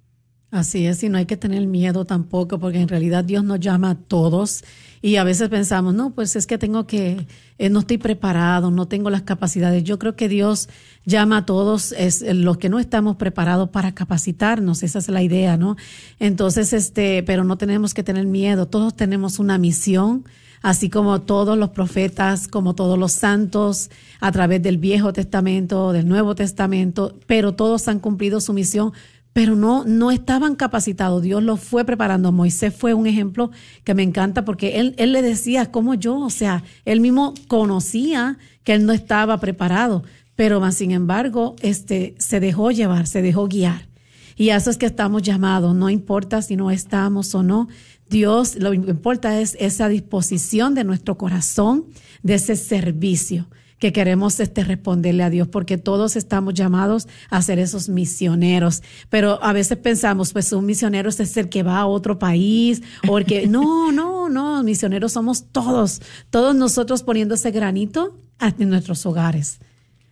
[0.50, 3.90] Así es, y no hay que tener miedo tampoco, porque en realidad Dios nos llama
[3.90, 4.64] a todos
[5.00, 7.26] y a veces pensamos, no, pues es que tengo que,
[7.58, 9.84] eh, no estoy preparado, no tengo las capacidades.
[9.84, 10.68] Yo creo que Dios
[11.04, 15.22] llama a todos es, eh, los que no estamos preparados para capacitarnos, esa es la
[15.22, 15.76] idea, ¿no?
[16.18, 20.24] Entonces, este, pero no tenemos que tener miedo, todos tenemos una misión,
[20.62, 26.08] así como todos los profetas, como todos los santos, a través del Viejo Testamento, del
[26.08, 28.92] Nuevo Testamento, pero todos han cumplido su misión
[29.38, 31.22] pero no, no estaban capacitados.
[31.22, 32.32] Dios los fue preparando.
[32.32, 33.52] Moisés fue un ejemplo
[33.84, 38.36] que me encanta porque él, él le decía, como yo, o sea, él mismo conocía
[38.64, 40.02] que él no estaba preparado,
[40.34, 43.86] pero más sin embargo, este, se dejó llevar, se dejó guiar.
[44.34, 47.68] Y eso es que estamos llamados, no importa si no estamos o no.
[48.10, 51.84] Dios, lo que importa es esa disposición de nuestro corazón,
[52.24, 53.46] de ese servicio
[53.78, 58.82] que queremos este, responderle a Dios, porque todos estamos llamados a ser esos misioneros.
[59.08, 63.18] Pero a veces pensamos, pues un misionero es el que va a otro país, o
[63.18, 69.04] el que, no, no, no, misioneros somos todos, todos nosotros poniendo ese granito en nuestros
[69.06, 69.58] hogares,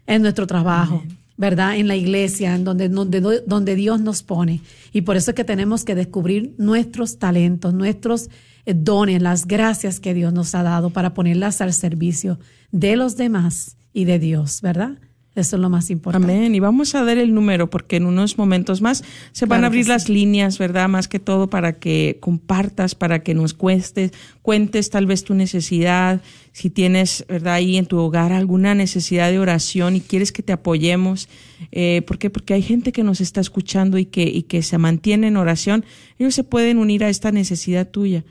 [0.06, 1.02] en nuestro trabajo.
[1.38, 1.76] ¿verdad?
[1.76, 4.62] En la iglesia, en donde, donde, donde Dios nos pone.
[4.94, 8.30] Y por eso es que tenemos que descubrir nuestros talentos, nuestros
[8.74, 12.38] dones, las gracias que Dios nos ha dado para ponerlas al servicio
[12.72, 14.98] de los demás y de Dios, ¿verdad?
[15.36, 16.32] Eso es lo más importante.
[16.32, 16.54] Amén.
[16.54, 19.86] Y vamos a dar el número porque en unos momentos más se van a abrir
[19.86, 20.88] las líneas, ¿verdad?
[20.88, 26.22] Más que todo para que compartas, para que nos cuestes, cuentes tal vez tu necesidad,
[26.52, 27.52] si tienes, ¿verdad?
[27.52, 31.28] Ahí en tu hogar alguna necesidad de oración y quieres que te apoyemos.
[31.70, 32.30] Eh, ¿Por qué?
[32.30, 35.84] Porque hay gente que nos está escuchando y que, y que se mantiene en oración.
[36.18, 38.24] Ellos se pueden unir a esta necesidad tuya.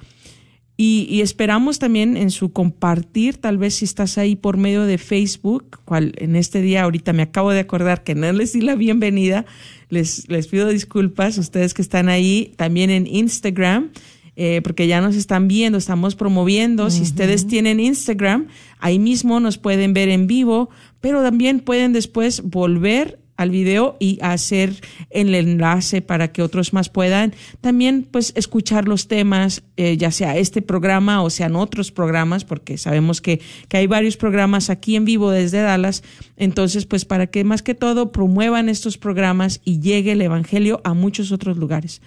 [0.81, 4.97] Y, y, esperamos también en su compartir, tal vez si estás ahí por medio de
[4.97, 8.77] Facebook, cual en este día ahorita me acabo de acordar que no les di la
[8.77, 9.45] bienvenida,
[9.89, 13.91] les, les pido disculpas, ustedes que están ahí, también en Instagram,
[14.37, 16.91] eh, porque ya nos están viendo, estamos promoviendo.
[16.91, 18.47] Si ustedes tienen Instagram,
[18.79, 24.19] ahí mismo nos pueden ver en vivo, pero también pueden después volver al video y
[24.21, 24.75] hacer
[25.11, 30.37] el enlace para que otros más puedan también pues escuchar los temas, eh, ya sea
[30.37, 35.05] este programa o sean otros programas, porque sabemos que, que hay varios programas aquí en
[35.05, 36.03] vivo desde Dallas.
[36.37, 40.93] Entonces, pues para que más que todo promuevan estos programas y llegue el Evangelio a
[40.93, 42.03] muchos otros lugares.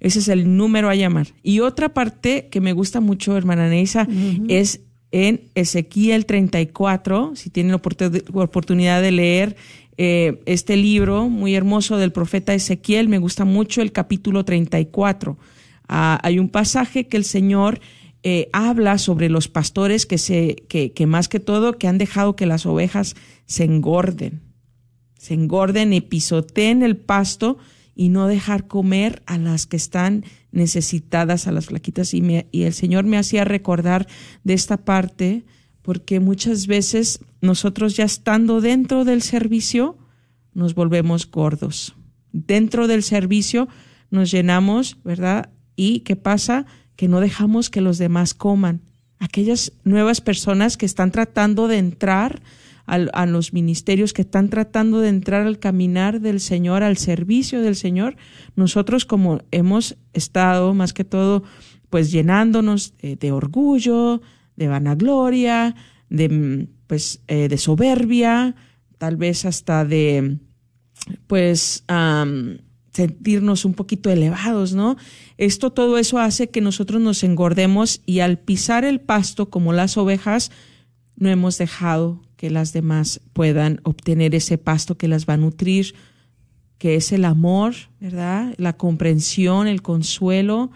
[0.00, 1.28] Ese es el número a llamar.
[1.42, 4.08] Y otra parte que me gusta mucho, hermana Neisa,
[4.48, 4.80] es
[5.12, 9.56] en Ezequiel 34, si tienen oportunidad de leer
[9.98, 15.38] eh, este libro muy hermoso del profeta Ezequiel, me gusta mucho el capítulo 34.
[15.88, 17.80] Ah, hay un pasaje que el Señor
[18.22, 22.36] eh, habla sobre los pastores que, se, que, que más que todo que han dejado
[22.36, 23.14] que las ovejas
[23.46, 24.42] se engorden,
[25.18, 27.58] se engorden y pisoteen el pasto
[27.94, 32.12] y no dejar comer a las que están necesitadas, a las flaquitas.
[32.12, 34.06] Y, y el Señor me hacía recordar
[34.44, 35.44] de esta parte,
[35.82, 39.96] porque muchas veces nosotros ya estando dentro del servicio,
[40.52, 41.94] nos volvemos gordos.
[42.32, 43.68] Dentro del servicio
[44.10, 45.50] nos llenamos, ¿verdad?
[45.74, 46.66] ¿Y qué pasa?
[46.96, 48.80] Que no dejamos que los demás coman.
[49.18, 52.42] Aquellas nuevas personas que están tratando de entrar
[52.86, 57.74] a, los ministerios que están tratando de entrar al caminar del Señor, al servicio del
[57.74, 58.16] Señor,
[58.54, 61.42] nosotros como hemos estado más que todo
[61.90, 64.22] pues llenándonos de, orgullo,
[64.56, 65.74] de vanagloria,
[66.10, 68.54] de pues eh, de soberbia,
[68.98, 70.38] tal vez hasta de
[71.26, 71.84] pues
[72.96, 74.96] sentirnos un poquito elevados, ¿no?
[75.36, 79.98] Esto, todo eso hace que nosotros nos engordemos y al pisar el pasto como las
[79.98, 80.50] ovejas,
[81.14, 85.94] no hemos dejado que las demás puedan obtener ese pasto que las va a nutrir,
[86.78, 88.54] que es el amor, ¿verdad?
[88.56, 90.70] La comprensión, el consuelo,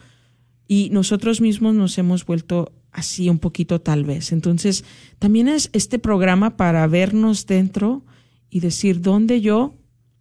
[0.68, 4.30] y nosotros mismos nos hemos vuelto así un poquito tal vez.
[4.30, 4.84] Entonces,
[5.18, 8.04] también es este programa para vernos dentro
[8.50, 9.74] y decir dónde yo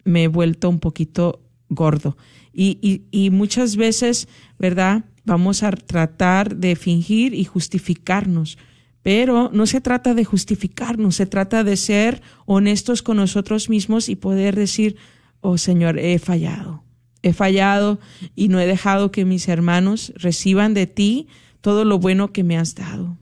[0.04, 2.16] me he vuelto un poquito gordo.
[2.52, 4.28] Y, y, muchas veces,
[4.58, 5.04] ¿verdad?
[5.24, 8.58] Vamos a tratar de fingir y justificarnos
[9.02, 14.16] pero no se trata de justificarnos, se trata de ser honestos con nosotros mismos y
[14.16, 14.96] poder decir,
[15.40, 16.84] oh Señor, he fallado,
[17.22, 17.98] he fallado
[18.36, 21.28] y no he dejado que mis hermanos reciban de ti
[21.60, 23.16] todo lo bueno que me has dado.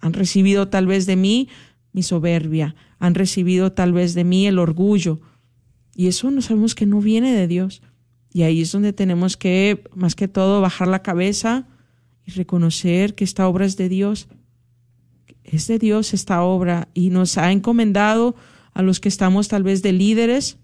[0.00, 1.48] Han recibido tal vez de mí
[1.92, 5.20] mi soberbia, han recibido tal vez de mí el orgullo.
[5.98, 7.82] Y eso no sabemos que no viene de Dios.
[8.32, 11.66] Y ahí es donde tenemos que, más que todo, bajar la cabeza
[12.24, 14.28] y reconocer que esta obra es de Dios
[15.52, 18.36] es de Dios esta obra y nos ha encomendado
[18.72, 20.58] a los que estamos tal vez de líderes,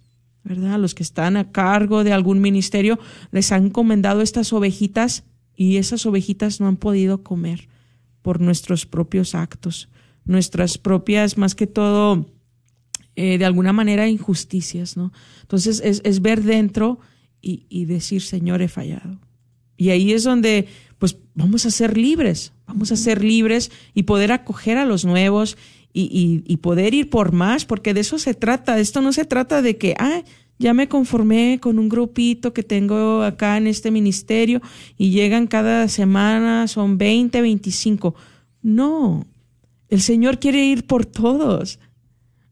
[0.45, 0.75] ¿verdad?
[0.75, 2.99] A los que están a cargo de algún ministerio,
[3.31, 5.25] les ha encomendado estas ovejitas
[5.57, 7.69] y esas ovejitas no han podido comer
[8.23, 9.89] por nuestros propios actos,
[10.25, 12.27] nuestras propias, más que todo,
[13.17, 15.13] eh, de alguna manera, injusticias, ¿no?
[15.43, 16.99] Entonces es, es ver dentro
[17.41, 19.19] y, y decir, Señor, he fallado.
[19.77, 24.33] Y ahí es donde pues vamos a ser libres, vamos a ser libres y poder
[24.33, 25.59] acoger a los nuevos
[25.97, 28.81] y, poder ir por más, porque de eso se trata.
[28.81, 30.23] Esto no se trata de que, ah,
[30.59, 34.61] ya me conformé con un grupito que tengo acá en este ministerio
[34.97, 38.15] y llegan cada semana, son 20, 25.
[38.63, 39.27] No,
[39.89, 41.79] el Señor quiere ir por todos,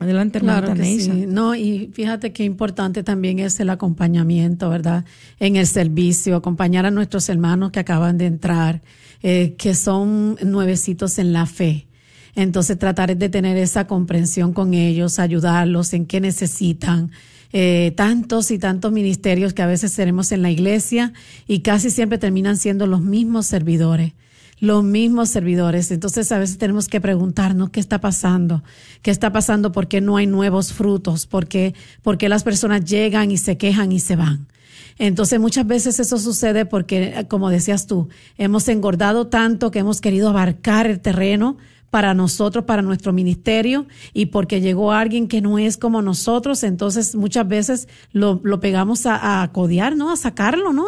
[0.00, 1.26] Adelante, claro sí.
[1.28, 5.04] No, y fíjate qué importante también es el acompañamiento, ¿verdad?
[5.38, 8.80] En el servicio, acompañar a nuestros hermanos que acaban de entrar,
[9.22, 11.86] eh, que son nuevecitos en la fe.
[12.34, 17.10] Entonces tratar de tener esa comprensión con ellos, ayudarlos en qué necesitan.
[17.52, 21.12] Eh, tantos y tantos ministerios que a veces tenemos en la iglesia
[21.48, 24.12] y casi siempre terminan siendo los mismos servidores
[24.60, 25.90] los mismos servidores.
[25.90, 28.62] Entonces a veces tenemos que preguntarnos qué está pasando,
[29.02, 32.84] qué está pasando, por qué no hay nuevos frutos, por qué, por qué las personas
[32.84, 34.46] llegan y se quejan y se van.
[34.98, 40.28] Entonces muchas veces eso sucede porque, como decías tú, hemos engordado tanto que hemos querido
[40.28, 41.56] abarcar el terreno
[41.90, 47.16] para nosotros, para nuestro ministerio, y porque llegó alguien que no es como nosotros, entonces
[47.16, 49.50] muchas veces lo, lo pegamos a, a,
[49.96, 50.12] ¿no?
[50.12, 50.86] A sacarlo, ¿no?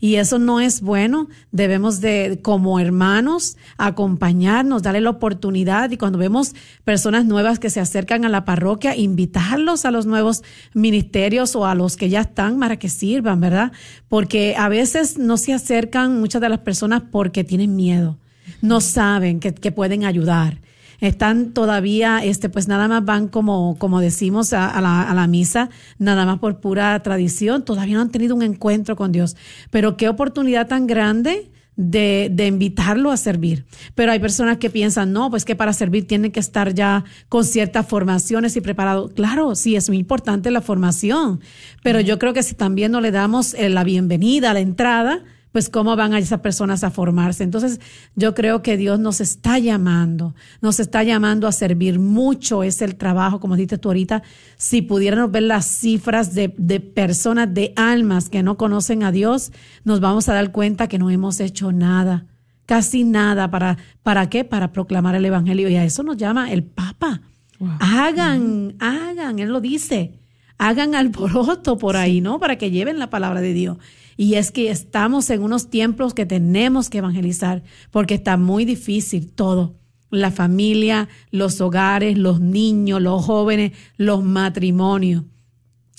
[0.00, 1.28] Y eso no es bueno.
[1.50, 7.80] Debemos de, como hermanos, acompañarnos, darle la oportunidad, y cuando vemos personas nuevas que se
[7.80, 10.42] acercan a la parroquia, invitarlos a los nuevos
[10.72, 13.72] ministerios o a los que ya están para que sirvan, ¿verdad?
[14.08, 18.18] Porque a veces no se acercan muchas de las personas porque tienen miedo
[18.62, 20.58] no saben que, que pueden ayudar
[21.00, 25.26] están todavía, este, pues nada más van como, como decimos a, a, la, a, la,
[25.26, 29.36] misa, nada más por pura tradición, todavía no han tenido un encuentro con Dios.
[29.70, 33.66] Pero qué oportunidad tan grande de, de invitarlo a servir.
[33.94, 37.44] Pero hay personas que piensan, no, pues que para servir tienen que estar ya con
[37.44, 39.08] ciertas formaciones y preparado.
[39.08, 41.40] Claro, sí, es muy importante la formación,
[41.82, 45.22] pero yo creo que si también no le damos eh, la bienvenida la entrada,
[45.54, 47.44] pues cómo van a esas personas a formarse.
[47.44, 47.78] Entonces,
[48.16, 52.96] yo creo que Dios nos está llamando, nos está llamando a servir mucho, es el
[52.96, 54.24] trabajo, como dices tú ahorita,
[54.56, 59.52] si pudiéramos ver las cifras de, de personas, de almas que no conocen a Dios,
[59.84, 62.26] nos vamos a dar cuenta que no hemos hecho nada,
[62.66, 64.42] casi nada, para, ¿para qué?
[64.42, 65.68] Para proclamar el Evangelio.
[65.68, 67.20] Y a eso nos llama el Papa.
[67.60, 67.70] Wow.
[67.78, 70.18] Hagan, hagan, él lo dice,
[70.58, 72.40] hagan alboroto por ahí, ¿no?
[72.40, 73.78] Para que lleven la palabra de Dios.
[74.16, 79.28] Y es que estamos en unos tiempos que tenemos que evangelizar porque está muy difícil
[79.28, 79.74] todo.
[80.10, 85.24] La familia, los hogares, los niños, los jóvenes, los matrimonios.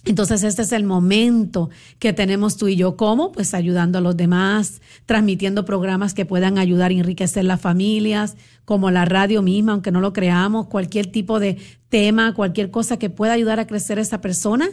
[0.05, 2.95] Entonces este es el momento que tenemos tú y yo.
[2.95, 3.31] ¿Cómo?
[3.31, 8.91] Pues ayudando a los demás, transmitiendo programas que puedan ayudar a enriquecer las familias, como
[8.91, 11.57] la radio misma, aunque no lo creamos, cualquier tipo de
[11.89, 14.69] tema, cualquier cosa que pueda ayudar a crecer a esa persona,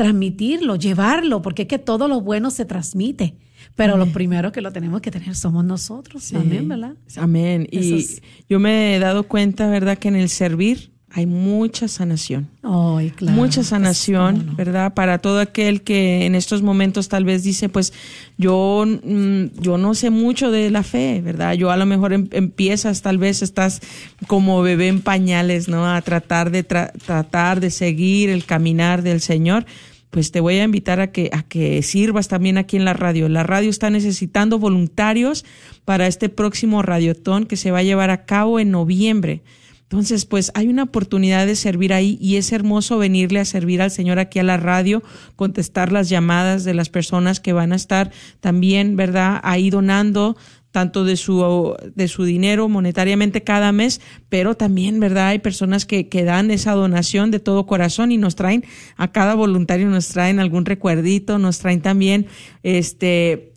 [0.00, 3.34] transmitirlo, llevarlo, porque es que todo lo bueno se transmite.
[3.76, 6.24] Pero lo primero que lo tenemos que tener somos nosotros.
[6.24, 6.36] Sí.
[6.36, 6.94] Amén, ¿verdad?
[7.18, 7.68] Amén.
[7.70, 8.22] Y es...
[8.48, 12.48] yo me he dado cuenta, ¿verdad?, que en el servir hay mucha sanación.
[12.62, 14.54] Oh, claro, mucha sanación, pues, no.
[14.54, 14.94] ¿verdad?
[14.94, 17.92] Para todo aquel que en estos momentos tal vez dice, pues
[18.38, 21.54] yo, mm, yo no sé mucho de la fe, ¿verdad?
[21.54, 23.80] Yo a lo mejor em, empiezas, tal vez estás
[24.28, 25.84] como bebé en pañales, ¿no?
[25.84, 29.66] A tratar de tra tratar de seguir el caminar del Señor
[30.10, 33.28] pues te voy a invitar a que, a que sirvas también aquí en la radio.
[33.28, 35.44] La radio está necesitando voluntarios
[35.84, 39.42] para este próximo radiotón que se va a llevar a cabo en noviembre.
[39.90, 43.90] Entonces, pues hay una oportunidad de servir ahí y es hermoso venirle a servir al
[43.90, 45.02] Señor aquí a la radio,
[45.34, 49.40] contestar las llamadas de las personas que van a estar también, ¿verdad?
[49.42, 50.36] Ahí donando
[50.70, 55.28] tanto de su, de su dinero monetariamente cada mes, pero también, ¿verdad?
[55.28, 58.64] Hay personas que, que dan esa donación de todo corazón y nos traen,
[58.96, 62.26] a cada voluntario nos traen algún recuerdito, nos traen también,
[62.62, 63.52] este,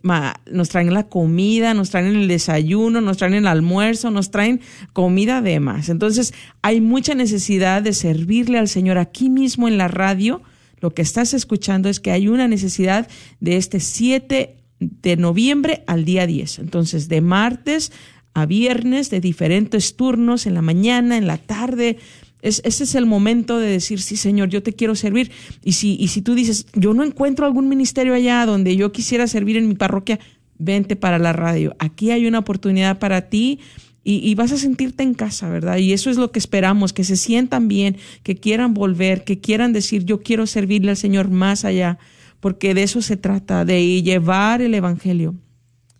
[0.52, 4.62] nos traen la comida, nos traen el desayuno, nos traen el almuerzo, nos traen
[4.92, 5.90] comida de más.
[5.90, 6.34] Entonces,
[6.64, 10.42] hay mucha necesidad de servirle al Señor aquí mismo en la radio.
[10.80, 13.08] Lo que estás escuchando es que hay una necesidad
[13.40, 14.63] de este 7
[15.02, 16.60] de noviembre al día 10.
[16.60, 17.92] Entonces, de martes
[18.34, 21.98] a viernes, de diferentes turnos, en la mañana, en la tarde.
[22.42, 25.32] Es, ese es el momento de decir, sí, Señor, yo te quiero servir.
[25.64, 29.28] Y si, y si tú dices, yo no encuentro algún ministerio allá donde yo quisiera
[29.28, 30.20] servir en mi parroquia,
[30.58, 31.76] vente para la radio.
[31.80, 33.60] Aquí hay una oportunidad para ti.
[34.06, 35.78] Y, y, vas a sentirte en casa, ¿verdad?
[35.78, 39.72] Y eso es lo que esperamos, que se sientan bien, que quieran volver, que quieran
[39.72, 42.00] decir, yo quiero servirle al Señor más allá
[42.44, 45.34] porque de eso se trata, de llevar el Evangelio.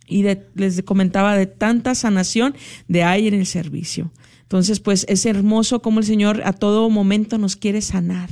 [0.06, 2.54] Y de, les comentaba de tanta sanación
[2.90, 4.12] de ahí en el servicio.
[4.42, 8.30] Entonces, pues es hermoso como el Señor a todo momento nos quiere sanar,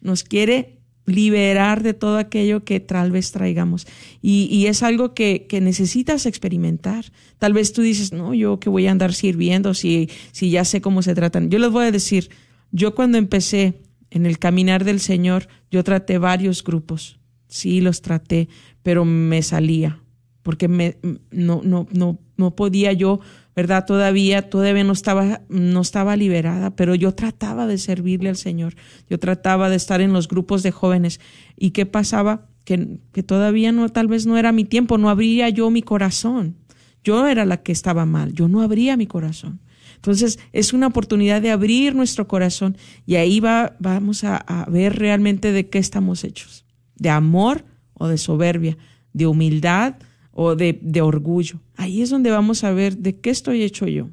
[0.00, 3.86] nos quiere liberar de todo aquello que tal vez traigamos.
[4.22, 7.04] Y, es algo que, que, necesitas experimentar.
[7.36, 10.80] Tal vez tú dices, no, yo que voy a andar sirviendo si, si ya sé
[10.80, 11.50] cómo se tratan.
[11.50, 12.30] Yo les voy a decir,
[12.72, 17.18] yo cuando empecé en el caminar del Señor, yo traté varios grupos
[17.48, 18.48] sí los traté,
[18.82, 20.00] pero me salía,
[20.42, 20.98] porque me,
[21.30, 23.20] no, no, no, no podía yo,
[23.54, 23.86] ¿verdad?
[23.86, 28.74] Todavía, todavía no estaba, no estaba liberada, pero yo trataba de servirle al Señor,
[29.08, 31.20] yo trataba de estar en los grupos de jóvenes.
[31.56, 32.46] ¿Y qué pasaba?
[32.64, 36.56] Que, que todavía no, tal vez no era mi tiempo, no abría yo mi corazón.
[37.02, 39.60] Yo era la que estaba mal, yo no abría mi corazón.
[39.94, 42.76] Entonces, es una oportunidad de abrir nuestro corazón
[43.06, 46.65] y ahí va, vamos a, a ver realmente de qué estamos hechos
[46.96, 48.76] de amor o de soberbia,
[49.12, 49.96] de humildad
[50.32, 51.60] o de, de orgullo.
[51.76, 54.08] Ahí es donde vamos a ver de qué estoy hecho yo.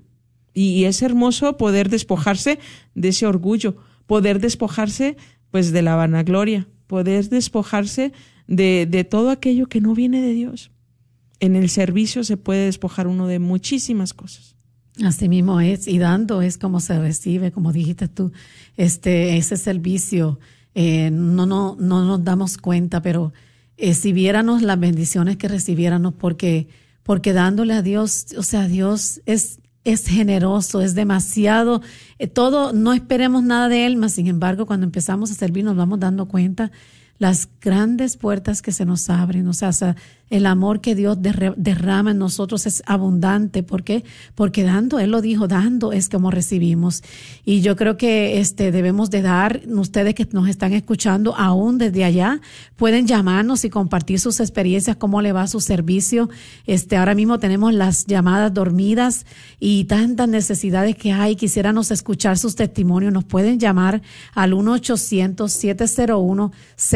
[0.54, 2.60] Y es hermoso poder despojarse
[2.96, 3.76] de ese orgullo,
[4.06, 5.18] poder despojarse
[5.52, 8.14] pues de la vanagloria, poder despojarse
[8.48, 10.72] de, de todo aquello que no viene de Dios.
[11.40, 14.56] En el servicio se puede despojar uno de muchísimas cosas.
[15.04, 18.32] Así mismo es, y dando es como se recibe, como dijiste tú,
[18.78, 20.40] este, ese servicio,
[20.76, 23.34] eh, no, no, no nos damos cuenta, pero
[23.78, 26.68] eh, si viéramos las bendiciones que recibiéramos, porque,
[27.04, 31.82] porque dándole a Dios, o sea, Dios es, es generoso, es demasiado,
[32.20, 35.76] eh, todo, no esperemos nada de Él, mas sin embargo, cuando empezamos a servir nos
[35.76, 36.72] vamos dando cuenta
[37.20, 39.72] las grandes puertas que se nos abren, o sea,
[40.34, 43.62] el amor que Dios derrama en nosotros es abundante.
[43.62, 44.04] ¿Por qué?
[44.34, 47.04] Porque dando, Él lo dijo, dando es como recibimos.
[47.46, 52.04] Y yo creo que este, debemos de dar, ustedes que nos están escuchando aún desde
[52.04, 52.42] allá,
[52.78, 56.32] pueden llamarnos y compartir sus experiencias, cómo le va su servicio.
[56.66, 59.28] Este, ahora mismo tenemos las llamadas dormidas
[59.60, 61.36] y tantas necesidades que hay.
[61.36, 63.14] Quisiéramos escuchar sus testimonios.
[63.14, 64.02] Nos pueden llamar
[64.34, 64.56] al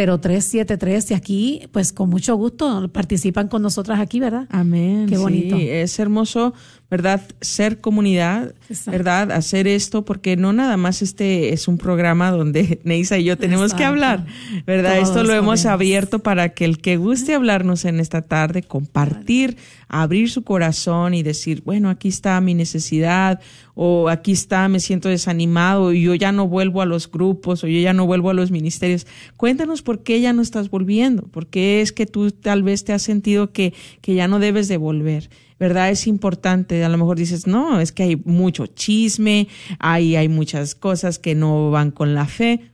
[0.08, 4.48] 1-800-701-0373 y aquí, pues con mucho gusto, participan con nosotras aquí, ¿verdad?
[4.50, 5.08] Amén.
[5.08, 5.58] Qué bonito.
[5.58, 6.54] Sí, es hermoso,
[6.90, 7.22] ¿verdad?
[7.42, 8.92] Ser comunidad, Exacto.
[8.92, 9.32] ¿verdad?
[9.32, 13.74] Hacer esto, porque no nada más este es un programa donde Neisa y yo tenemos
[13.74, 14.26] que hablar,
[14.66, 14.96] ¿verdad?
[14.96, 19.58] Todos esto lo hemos abierto para que el que guste hablarnos en esta tarde, compartir,
[19.90, 23.42] abrir su corazón y decir, bueno, aquí está mi necesidad,
[23.76, 27.68] o aquí está, me siento desanimado, y yo ya no vuelvo a los grupos, o
[27.68, 29.08] yo ya no vuelvo a los ministerios.
[29.36, 32.94] Cuéntanos por qué ya no estás volviendo, por qué es que tú tal vez te
[32.94, 35.30] has sentido que, que ya no debes de volver.
[35.60, 35.90] ¿Verdad?
[35.90, 36.84] Es importante.
[36.84, 39.48] A lo mejor dices, no, es que hay mucho chisme,
[39.80, 42.72] hay, hay muchas cosas que no van con la fe.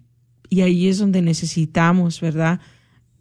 [0.49, 2.59] Y ahí es donde necesitamos, ¿verdad?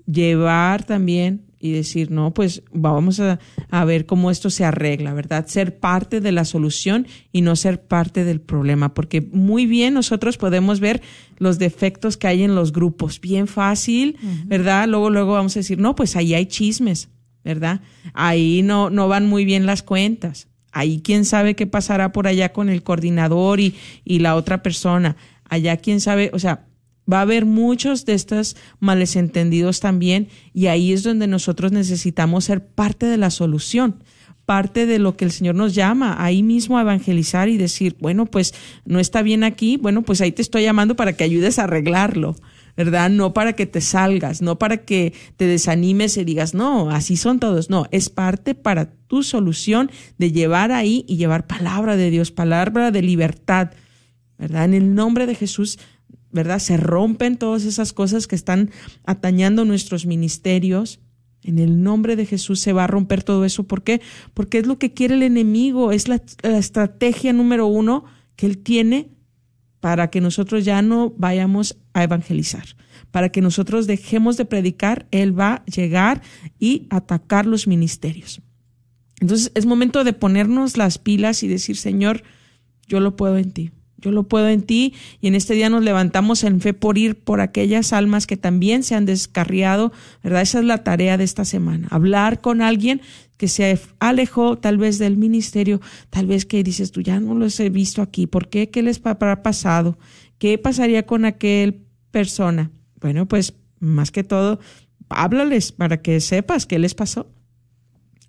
[0.07, 3.39] Llevar también y decir, no, pues vamos a,
[3.71, 5.47] a, ver cómo esto se arregla, ¿verdad?
[5.47, 10.39] Ser parte de la solución y no ser parte del problema, porque muy bien nosotros
[10.39, 11.03] podemos ver
[11.39, 14.49] los defectos que hay en los grupos, bien fácil, uh -huh.
[14.49, 14.89] ¿verdad?
[14.89, 17.11] Luego, luego vamos a decir, no, pues ahí hay chismes,
[17.45, 17.81] ¿verdad?
[18.15, 20.49] Ahí no, no van muy bien las cuentas.
[20.73, 23.75] Ahí quién sabe qué pasará por allá con el coordinador y,
[24.05, 25.17] y la otra persona.
[25.49, 26.67] Allá quién sabe, o sea,
[27.11, 32.65] va a haber muchos de estos malentendidos también y ahí es donde nosotros necesitamos ser
[32.65, 34.03] parte de la solución
[34.45, 38.27] parte de lo que el Señor nos llama, ahí mismo a evangelizar y decir, bueno,
[38.27, 41.65] pues no está bien aquí, bueno, pues ahí te estoy llamando para que ayudes a
[41.65, 42.37] arreglarlo,
[42.77, 43.11] ¿verdad?
[43.11, 47.39] No para que te salgas, no para que te desanimes y digas, no, así son
[47.39, 52.31] todos, no, es parte para tu solución de llevar ahí y llevar palabra de Dios,
[52.31, 53.71] palabra de libertad,
[54.39, 54.65] ¿verdad?
[54.65, 55.79] En el nombre de Jesús
[56.33, 56.59] ¿verdad?
[56.59, 58.71] Se rompen todas esas cosas que están
[59.05, 60.99] atañando nuestros ministerios.
[61.45, 63.65] En el nombre de Jesús se va a romper todo eso.
[63.65, 64.01] ¿Por qué?
[64.33, 68.05] Porque es lo que quiere el enemigo, es la, la estrategia número uno
[68.35, 69.11] que él tiene
[69.83, 72.63] para que nosotros ya no vayamos a evangelizar.
[73.11, 76.23] Para que nosotros dejemos de predicar, él va a llegar
[76.61, 78.41] y atacar los ministerios.
[79.21, 82.23] Entonces es momento de ponernos las pilas y decir, Señor,
[82.87, 83.73] yo lo puedo en ti.
[84.03, 87.15] Yo lo puedo en ti y en este día nos levantamos en fe por ir
[87.15, 89.93] por aquellas almas que también se han descarriado,
[90.23, 90.43] ¿verdad?
[90.43, 93.01] Esa es la tarea de esta semana, hablar con alguien
[93.37, 95.81] que se alejó tal vez del ministerio,
[96.11, 98.71] tal vez que dices tú ya no los he visto aquí, ¿por qué?
[98.71, 99.99] ¿Qué les habrá pasado?
[100.39, 102.71] ¿Qué pasaría con aquel persona?
[103.01, 104.61] Bueno, pues más que todo,
[105.09, 107.29] háblales para que sepas qué les pasó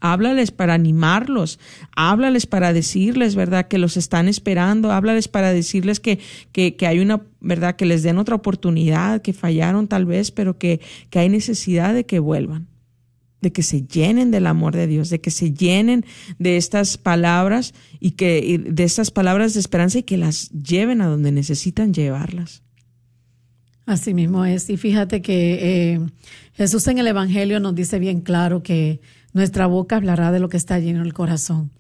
[0.04, 1.60] háblales para animarlos,
[1.96, 6.20] háblales para decirles, ¿verdad?, que los están esperando, háblales para decirles que,
[6.52, 10.58] que, que, hay una, ¿verdad?, que les den otra oportunidad, que fallaron tal vez, pero
[10.58, 12.68] que, que hay necesidad de que vuelvan,
[13.40, 16.06] de que se llenen del amor de Dios, de que se llenen
[16.38, 21.08] de estas palabras y que de estas palabras de esperanza y que las lleven a
[21.08, 22.62] donde necesitan llevarlas.
[23.86, 24.70] Así mismo es.
[24.70, 26.00] Y fíjate que eh,
[26.56, 29.00] Jesús en el Evangelio nos dice bien claro que
[29.34, 31.72] nuestra boca hablará de lo que está lleno el corazón.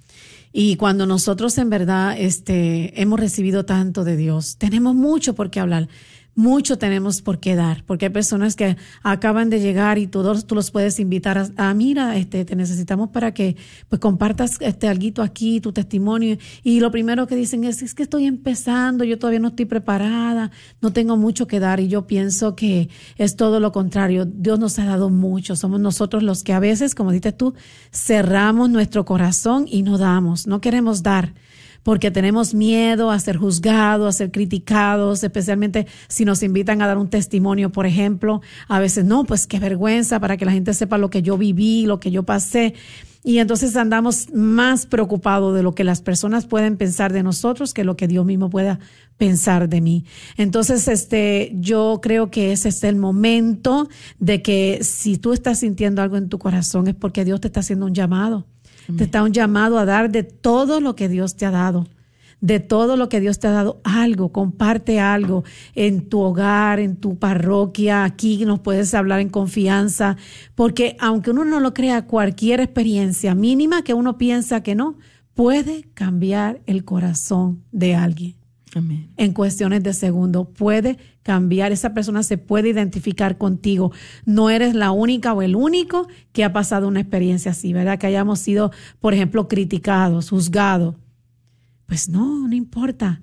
[0.51, 5.59] Y cuando nosotros en verdad este, hemos recibido tanto de Dios, tenemos mucho por qué
[5.59, 5.87] hablar,
[6.35, 10.71] mucho tenemos por qué dar, porque hay personas que acaban de llegar y tú, los
[10.71, 13.55] puedes invitar a, a, mira, este, te necesitamos para que
[13.89, 16.37] pues compartas este alguito aquí, tu testimonio.
[16.63, 20.51] Y lo primero que dicen es, es que estoy empezando, yo todavía no estoy preparada,
[20.81, 21.79] no tengo mucho que dar.
[21.79, 24.25] Y yo pienso que es todo lo contrario.
[24.25, 25.55] Dios nos ha dado mucho.
[25.55, 27.53] Somos nosotros los que a veces, como dices tú,
[27.91, 31.33] cerramos nuestro corazón y no damos, no queremos dar
[31.83, 36.97] porque tenemos miedo a ser juzgados, a ser criticados, especialmente si nos invitan a dar
[36.97, 38.41] un testimonio, por ejemplo.
[38.67, 41.85] A veces, no, pues qué vergüenza para que la gente sepa lo que yo viví,
[41.85, 42.73] lo que yo pasé.
[43.25, 47.85] Y entonces andamos más preocupados de lo que las personas pueden pensar de nosotros que
[47.85, 48.79] lo que Dios mismo pueda
[49.17, 50.05] pensar de mí.
[50.35, 53.87] Entonces, este, yo creo que ese es el momento
[54.19, 57.61] de que si tú estás sintiendo algo en tu corazón es porque Dios te está
[57.61, 58.45] haciendo un llamado.
[58.97, 61.87] Te está un llamado a dar de todo lo que Dios te ha dado.
[62.41, 66.97] De todo lo que Dios te ha dado algo, comparte algo en tu hogar, en
[66.97, 70.17] tu parroquia, aquí nos puedes hablar en confianza,
[70.53, 74.97] porque aunque uno no lo crea, cualquier experiencia mínima que uno piensa que no,
[75.33, 78.42] puede cambiar el corazón de alguien.
[79.17, 81.71] En cuestiones de segundo, puede cambiar.
[81.71, 83.91] Esa persona se puede identificar contigo.
[84.25, 87.99] No eres la única o el único que ha pasado una experiencia así, ¿verdad?
[87.99, 90.95] Que hayamos sido, por ejemplo, criticados, juzgados
[91.93, 93.21] pues no, no importa.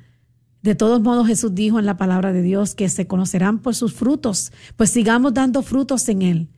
[0.62, 3.94] De todos modos, Jesús dijo en la palabra de Dios que se conocerán por sus
[3.94, 6.48] frutos, pues sigamos dando frutos en Él,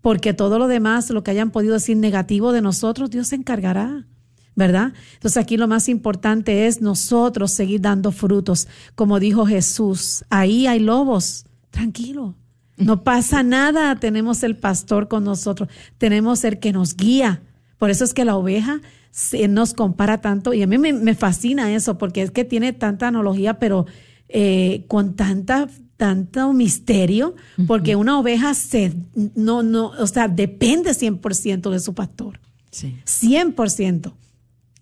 [0.00, 4.06] porque todo lo demás, lo que hayan podido decir negativo de nosotros, Dios se encargará,
[4.54, 4.92] ¿verdad?
[5.14, 10.80] Entonces aquí lo más importante es nosotros seguir dando frutos, como dijo Jesús, ahí hay
[10.80, 12.34] lobos, tranquilo,
[12.76, 17.42] no pasa nada, tenemos el pastor con nosotros, tenemos el que nos guía.
[17.78, 18.80] Por eso es que la oveja
[19.10, 23.08] se nos compara tanto y a mí me, fascina eso porque es que tiene tanta
[23.08, 23.86] analogía, pero
[24.28, 25.68] eh, con tanta
[26.00, 27.34] tanto misterio,
[27.66, 28.94] porque una oveja se,
[29.34, 32.40] no, no, o sea, depende 100% de su pastor.
[32.70, 32.96] Sí.
[33.04, 34.14] 100%.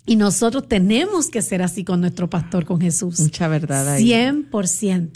[0.09, 3.21] Y nosotros tenemos que ser así con nuestro pastor, con Jesús.
[3.21, 4.09] Mucha verdad ahí.
[4.09, 5.11] 100%.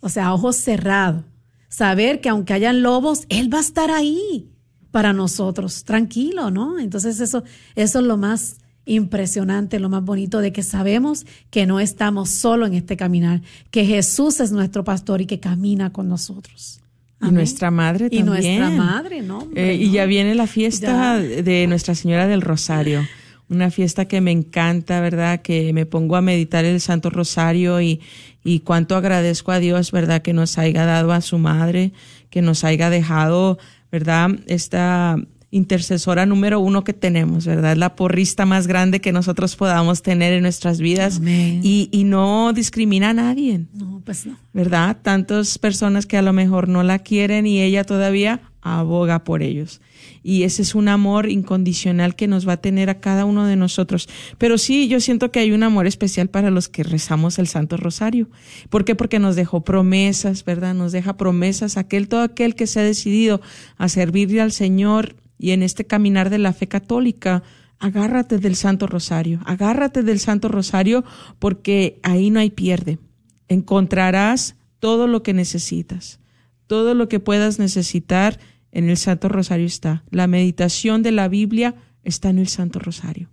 [0.00, 1.24] O sea, ojos cerrados.
[1.68, 4.52] Saber que aunque hayan lobos, Él va a estar ahí
[4.92, 6.78] para nosotros, tranquilo, ¿no?
[6.78, 7.42] Entonces eso,
[7.74, 12.66] eso es lo más impresionante, lo más bonito de que sabemos que no estamos solo
[12.66, 13.42] en este caminar,
[13.72, 16.80] que Jesús es nuestro pastor y que camina con nosotros.
[17.20, 18.22] Y nuestra madre también.
[18.22, 19.48] Y nuestra madre, ¿no?
[19.56, 23.06] Eh, y ya viene la fiesta de Nuestra Señora del Rosario.
[23.48, 25.40] Una fiesta que me encanta, ¿verdad?
[25.42, 28.00] Que me pongo a meditar el Santo Rosario y,
[28.44, 30.22] y cuánto agradezco a Dios, ¿verdad?
[30.22, 31.92] Que nos haya dado a su madre,
[32.30, 33.58] que nos haya dejado
[33.90, 34.30] ¿verdad?
[34.46, 35.16] Esta
[35.50, 37.72] intercesora número uno que tenemos, ¿verdad?
[37.72, 42.52] Es la porrista más grande que nosotros podamos tener en nuestras vidas y, y, no
[42.52, 43.64] discrimina a nadie.
[43.72, 44.36] No, pues no.
[44.52, 44.98] ¿Verdad?
[45.00, 49.80] Tantas personas que a lo mejor no la quieren y ella todavía aboga por ellos
[50.26, 53.54] y ese es un amor incondicional que nos va a tener a cada uno de
[53.54, 54.08] nosotros.
[54.38, 57.76] Pero sí, yo siento que hay un amor especial para los que rezamos el Santo
[57.76, 58.28] Rosario.
[58.68, 58.96] ¿Por qué?
[58.96, 60.74] Porque nos dejó promesas, ¿verdad?
[60.74, 63.40] Nos deja promesas aquel todo aquel que se ha decidido
[63.78, 67.44] a servirle al Señor y en este caminar de la fe católica,
[67.78, 71.04] agárrate del Santo Rosario, agárrate del Santo Rosario
[71.38, 72.98] porque ahí no hay pierde.
[73.46, 76.18] Encontrarás todo lo que necesitas,
[76.66, 78.40] todo lo que puedas necesitar
[78.76, 80.04] en el Santo Rosario está.
[80.10, 83.30] La meditación de la Biblia está en el Santo Rosario.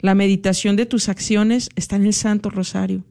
[0.00, 3.04] La meditación de tus acciones está en el Santo Rosario.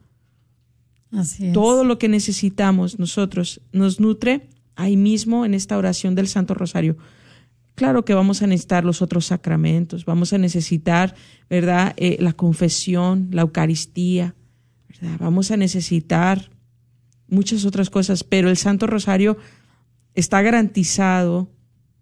[1.11, 1.53] Así es.
[1.53, 6.97] Todo lo que necesitamos nosotros nos nutre ahí mismo en esta oración del Santo Rosario.
[7.75, 11.13] Claro que vamos a necesitar los otros sacramentos, vamos a necesitar,
[11.47, 11.93] ¿verdad?
[11.97, 14.33] Eh, la confesión, la Eucaristía,
[14.89, 15.17] ¿verdad?
[15.19, 16.49] Vamos a necesitar
[17.27, 19.37] muchas otras cosas, pero el Santo Rosario
[20.15, 21.51] está garantizado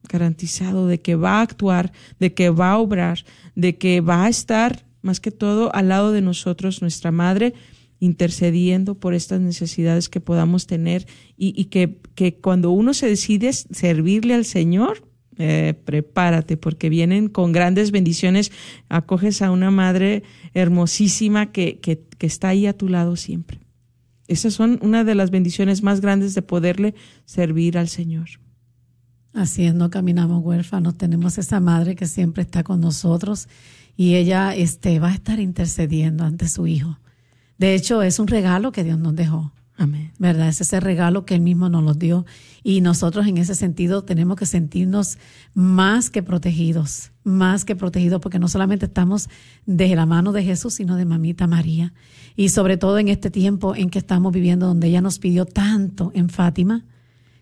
[0.08, 3.26] garantizado de que va a actuar, de que va a obrar,
[3.56, 7.54] de que va a estar más que todo al lado de nosotros, nuestra madre,
[8.00, 11.06] intercediendo por estas necesidades que podamos tener
[11.38, 12.00] y, que,
[12.42, 18.52] cuando uno se decide servirle al Señor, eh, prepárate porque vienen con grandes bendiciones,
[18.90, 23.60] acoges a una madre hermosísima que, que, que está ahí a tu lado siempre.
[24.28, 26.96] Esas son una de las bendiciones más grandes de poderle
[27.26, 28.28] servir al Señor.
[29.36, 33.50] Así es, no caminamos huérfanos, tenemos esa madre que siempre está con nosotros
[33.98, 36.98] y ella este, va a estar intercediendo ante su hijo.
[37.58, 39.52] De hecho, es un regalo que Dios nos dejó.
[39.78, 40.14] Amén.
[40.20, 40.48] ¿Verdad?
[40.48, 42.26] Es ese regalo que Él mismo nos lo dio.
[42.64, 45.18] Y nosotros en ese sentido tenemos que sentirnos
[45.54, 49.30] más que protegidos, más que protegidos, porque no solamente estamos
[49.66, 51.94] de la mano de Jesús, sino de Mamita María.
[52.38, 56.12] Y sobre todo en este tiempo en que estamos viviendo, donde ella nos pidió tanto
[56.16, 56.86] en Fátima,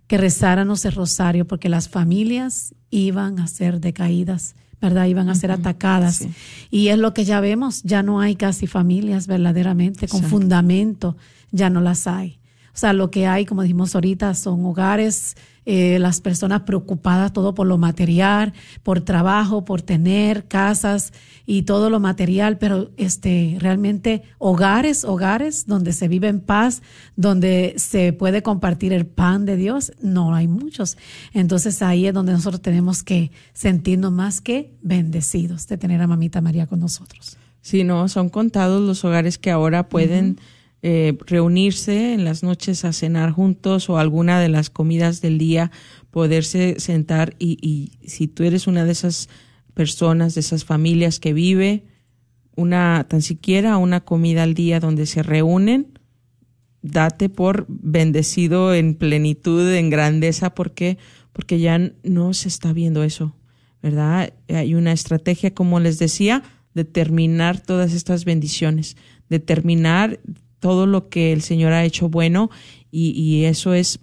[0.07, 5.05] que rezáramos el rosario porque las familias iban a ser decaídas, ¿verdad?
[5.05, 6.27] Iban a ser atacadas.
[6.69, 11.15] Y es lo que ya vemos, ya no hay casi familias verdaderamente con fundamento,
[11.51, 12.39] ya no las hay.
[12.73, 17.53] O sea, lo que hay, como dijimos ahorita, son hogares, eh, las personas preocupadas todo
[17.53, 21.13] por lo material, por trabajo, por tener casas
[21.45, 26.81] y todo lo material, pero este realmente hogares, hogares donde se vive en paz,
[27.15, 30.97] donde se puede compartir el pan de Dios, no hay muchos.
[31.31, 36.41] Entonces ahí es donde nosotros tenemos que sentirnos más que bendecidos de tener a mamita
[36.41, 37.37] María con nosotros.
[37.61, 40.37] Sí, no, son contados los hogares que ahora pueden
[40.83, 45.71] eh, reunirse en las noches a cenar juntos o alguna de las comidas del día,
[46.11, 49.29] poderse sentar y, y si tú eres una de esas
[49.73, 51.85] personas, de esas familias que vive
[52.55, 55.97] una, tan siquiera una comida al día donde se reúnen,
[56.83, 60.99] date por bendecido en plenitud, en grandeza, porque
[61.33, 63.35] porque ya no se está viendo eso,
[63.81, 64.33] ¿verdad?
[64.47, 66.43] Hay una estrategia, como les decía,
[66.75, 68.95] de terminar todas estas bendiciones,
[69.29, 70.19] de terminar
[70.63, 72.49] todo lo que el Señor ha hecho bueno
[72.89, 73.99] y, y eso es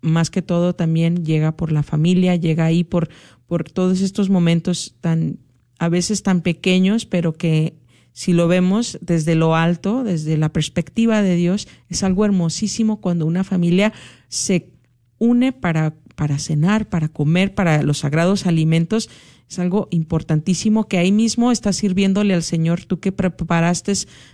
[0.00, 3.08] más que todo también llega por la familia, llega ahí por,
[3.48, 5.40] por todos estos momentos tan,
[5.80, 7.74] a veces tan pequeños, pero que
[8.12, 13.26] si lo vemos desde lo alto, desde la perspectiva de Dios, es algo hermosísimo cuando
[13.26, 13.92] una familia
[14.28, 14.70] se
[15.18, 19.10] une para, para cenar, para comer, para los sagrados alimentos
[19.48, 23.92] es algo importantísimo que ahí mismo estás sirviéndole al Señor, tú que preparaste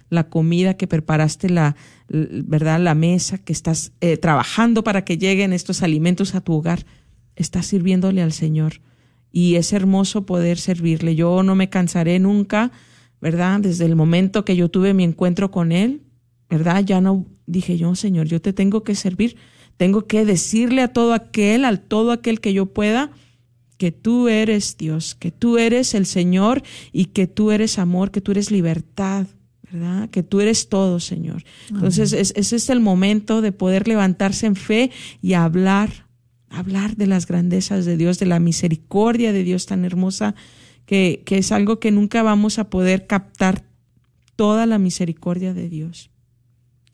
[0.09, 1.77] la comida, que preparaste la,
[2.09, 6.87] verdad, la mesa, que estás eh, trabajando para que lleguen estos alimentos a tu hogar,
[7.37, 8.81] estás sirviéndole al Señor.
[9.33, 11.15] Y es hermoso poder servirle.
[11.15, 12.73] Yo no me cansaré nunca,
[13.21, 13.61] ¿verdad?
[13.61, 16.03] Desde el momento que yo tuve mi encuentro con Él,
[16.49, 16.85] ¿verdad?
[16.85, 19.37] Ya no dije yo, Señor, yo te tengo que servir,
[19.77, 23.11] tengo que decirle a todo aquel, al todo aquel que yo pueda,
[23.81, 26.63] que tú eres Dios, que tú eres el Señor
[26.93, 29.27] y que tú eres amor, que tú eres libertad,
[29.73, 30.11] ¿verdad?
[30.11, 31.45] Que tú eres todo, Señor.
[31.71, 34.91] Entonces, ese es el momento de poder levantarse en fe
[35.23, 36.05] y hablar,
[36.51, 40.35] hablar de las grandezas de Dios, de la misericordia de Dios tan hermosa,
[40.85, 43.65] que, que es algo que nunca vamos a poder captar
[44.37, 46.11] toda la misericordia de Dios.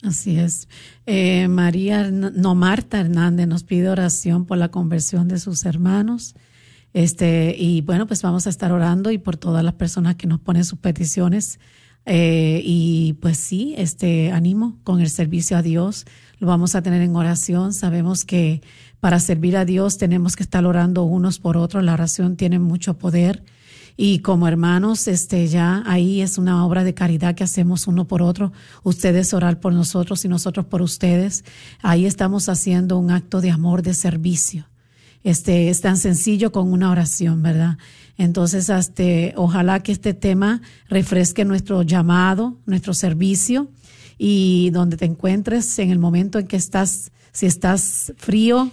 [0.03, 0.68] Así es.
[1.07, 6.37] Eh, María, no Marta Hernández nos pide oración por la conversión de sus hermanos
[6.97, 10.40] este, y bueno, pues vamos a estar orando y por todas las personas que nos
[10.40, 11.61] ponen sus peticiones.
[12.07, 16.07] Eh, y pues sí, este, animo con el servicio a Dios.
[16.38, 17.74] Lo vamos a tener en oración.
[17.74, 18.62] Sabemos que
[18.99, 21.84] para servir a Dios tenemos que estar orando unos por otros.
[21.84, 23.44] La oración tiene mucho poder.
[23.99, 28.22] Y como hermanos, este, ya ahí es una obra de caridad que hacemos uno por
[28.22, 28.53] otro.
[28.84, 31.44] Ustedes orar por nosotros y nosotros por ustedes.
[31.82, 34.66] Ahí estamos haciendo un acto de amor, de servicio
[35.27, 37.79] este, es tan sencillo con una oración, ¿verdad?
[38.16, 43.68] Entonces, este, ojalá que este tema refresque nuestro llamado, nuestro servicio
[44.18, 48.70] y donde te encuentres en el momento en que estás, si estás frío,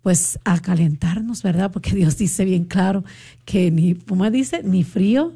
[0.00, 1.72] pues a calentarnos, ¿verdad?
[1.72, 3.02] Porque Dios dice bien claro
[3.44, 4.62] que ni, ¿cómo dice?
[4.62, 5.32] Ni frío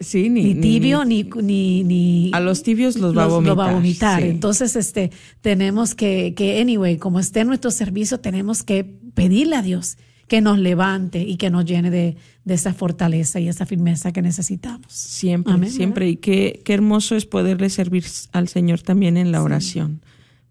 [0.00, 3.58] Sí, ni, tibio, ni, ni, ni, A los tibios los, va a vomitar.
[3.58, 4.22] va a vomitar.
[4.22, 5.10] Entonces, este,
[5.42, 8.84] tenemos que, que, anyway, como esté en nuestro servicio, tenemos que
[9.14, 13.48] pedirle a Dios que nos levante y que nos llene de, de esa fortaleza y
[13.48, 14.86] esa firmeza que necesitamos.
[14.90, 16.08] Siempre, siempre.
[16.08, 20.00] Y qué, qué hermoso es poderle servir al Señor también en la oración,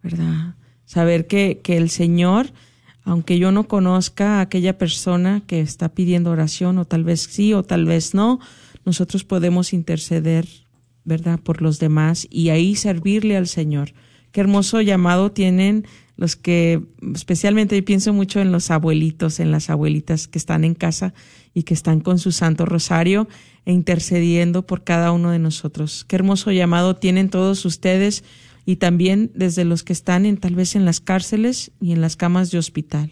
[0.04, 0.56] ¿verdad?
[0.86, 2.52] Saber que, que el Señor,
[3.04, 7.54] aunque yo no conozca a aquella persona que está pidiendo oración, o tal vez sí,
[7.54, 8.40] o tal vez no,
[8.90, 10.48] nosotros podemos interceder,
[11.04, 13.94] ¿verdad?, por los demás y ahí servirle al Señor.
[14.32, 15.86] Qué hermoso llamado tienen
[16.18, 16.82] los que,
[17.14, 21.14] especialmente pienso mucho en los abuelitos, en las abuelitas que están en casa
[21.54, 23.28] y que están con su Santo Rosario
[23.64, 26.04] e intercediendo por cada uno de nosotros.
[26.08, 28.24] Qué hermoso llamado tienen todos ustedes
[28.66, 32.16] y también desde los que están en tal vez en las cárceles y en las
[32.16, 33.12] camas de hospital,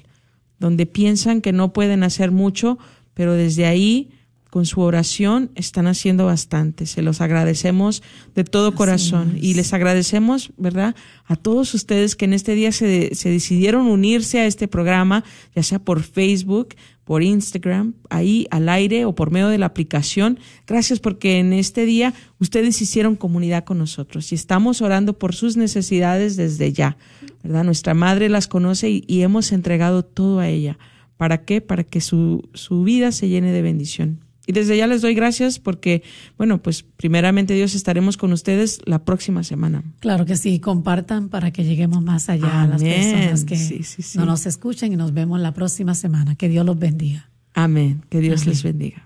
[0.57, 2.79] donde piensan que no pueden hacer mucho,
[3.13, 4.09] pero desde ahí
[4.57, 6.87] con su oración están haciendo bastante.
[6.87, 8.01] Se los agradecemos
[8.33, 10.95] de todo corazón y les agradecemos, ¿verdad?
[11.25, 15.23] A todos ustedes que en este día se, se decidieron unirse a este programa,
[15.55, 16.69] ya sea por Facebook,
[17.03, 20.39] por Instagram, ahí al aire o por medio de la aplicación.
[20.65, 25.55] Gracias porque en este día ustedes hicieron comunidad con nosotros y estamos orando por sus
[25.55, 26.97] necesidades desde ya,
[27.43, 27.63] ¿verdad?
[27.63, 30.79] Nuestra madre las conoce y, y hemos entregado todo a ella.
[31.15, 31.61] ¿Para qué?
[31.61, 34.26] Para que su, su vida se llene de bendición.
[34.47, 36.01] Y desde ya les doy gracias porque,
[36.37, 39.83] bueno, pues primeramente Dios estaremos con ustedes la próxima semana.
[39.99, 43.85] Claro que sí, compartan para que lleguemos más allá a las personas que
[44.15, 46.35] no nos escuchen y nos vemos la próxima semana.
[46.35, 47.29] Que Dios los bendiga.
[47.53, 48.03] Amén.
[48.09, 49.05] Que Dios les bendiga.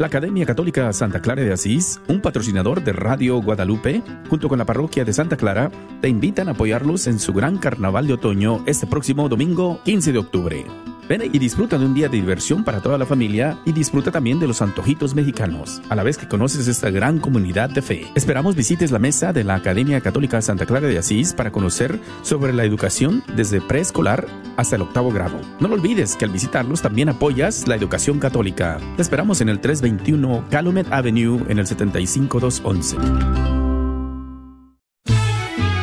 [0.00, 4.64] La Academia Católica Santa Clara de Asís, un patrocinador de Radio Guadalupe, junto con la
[4.64, 5.70] parroquia de Santa Clara,
[6.00, 10.18] te invitan a apoyarlos en su gran carnaval de otoño este próximo domingo 15 de
[10.18, 10.66] octubre.
[11.10, 14.38] Ven y disfruta de un día de diversión para toda la familia y disfruta también
[14.38, 18.06] de los antojitos mexicanos, a la vez que conoces esta gran comunidad de fe.
[18.14, 22.52] Esperamos visites la mesa de la Academia Católica Santa Clara de Asís para conocer sobre
[22.52, 25.40] la educación desde preescolar hasta el octavo grado.
[25.58, 28.78] No lo olvides que al visitarlos también apoyas la educación católica.
[28.94, 33.69] Te esperamos en el 321 Calumet Avenue en el 75211.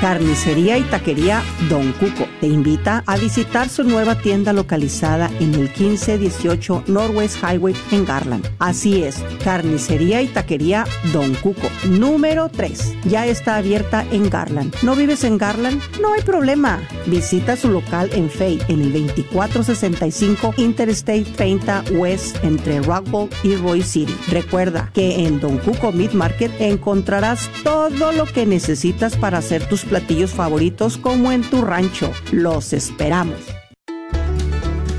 [0.07, 5.63] Carnicería y Taquería Don Cuco te invita a visitar su nueva tienda localizada en el
[5.63, 8.49] 1518 Northwest Highway en Garland.
[8.57, 12.95] Así es, Carnicería y Taquería Don Cuco, número 3.
[13.05, 14.75] Ya está abierta en Garland.
[14.83, 15.81] ¿No vives en Garland?
[16.01, 16.79] No hay problema.
[17.05, 23.81] Visita su local en Fay en el 2465 Interstate 30 West entre Rockville y Roy
[23.81, 24.15] City.
[24.29, 29.85] Recuerda que en Don Cuco Meat Market encontrarás todo lo que necesitas para hacer tus
[29.85, 32.11] platillos favoritos como en tu rancho.
[32.31, 33.37] Los esperamos.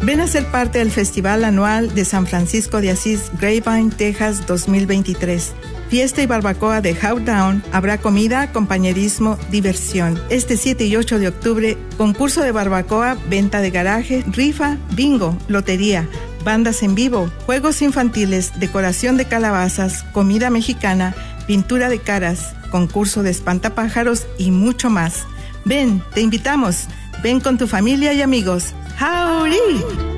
[0.03, 5.53] Ven a ser parte del Festival Anual de San Francisco de Asís, Grapevine, Texas 2023.
[5.89, 10.21] Fiesta y barbacoa de Howdown, habrá comida, compañerismo, diversión.
[10.29, 16.07] Este 7 y 8 de octubre, concurso de barbacoa, venta de garaje, rifa, bingo, lotería,
[16.45, 21.15] bandas en vivo, juegos infantiles, decoración de calabazas, comida mexicana,
[21.47, 25.25] pintura de caras, concurso de espantapájaros y mucho más.
[25.65, 26.85] Ven, te invitamos.
[27.23, 28.75] Ven con tu familia y amigos.
[29.01, 30.18] ¡Howdy!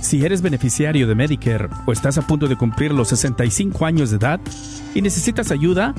[0.00, 4.16] Si eres beneficiario de Medicare o estás a punto de cumplir los 65 años de
[4.16, 4.40] edad
[4.94, 5.94] y necesitas ayuda,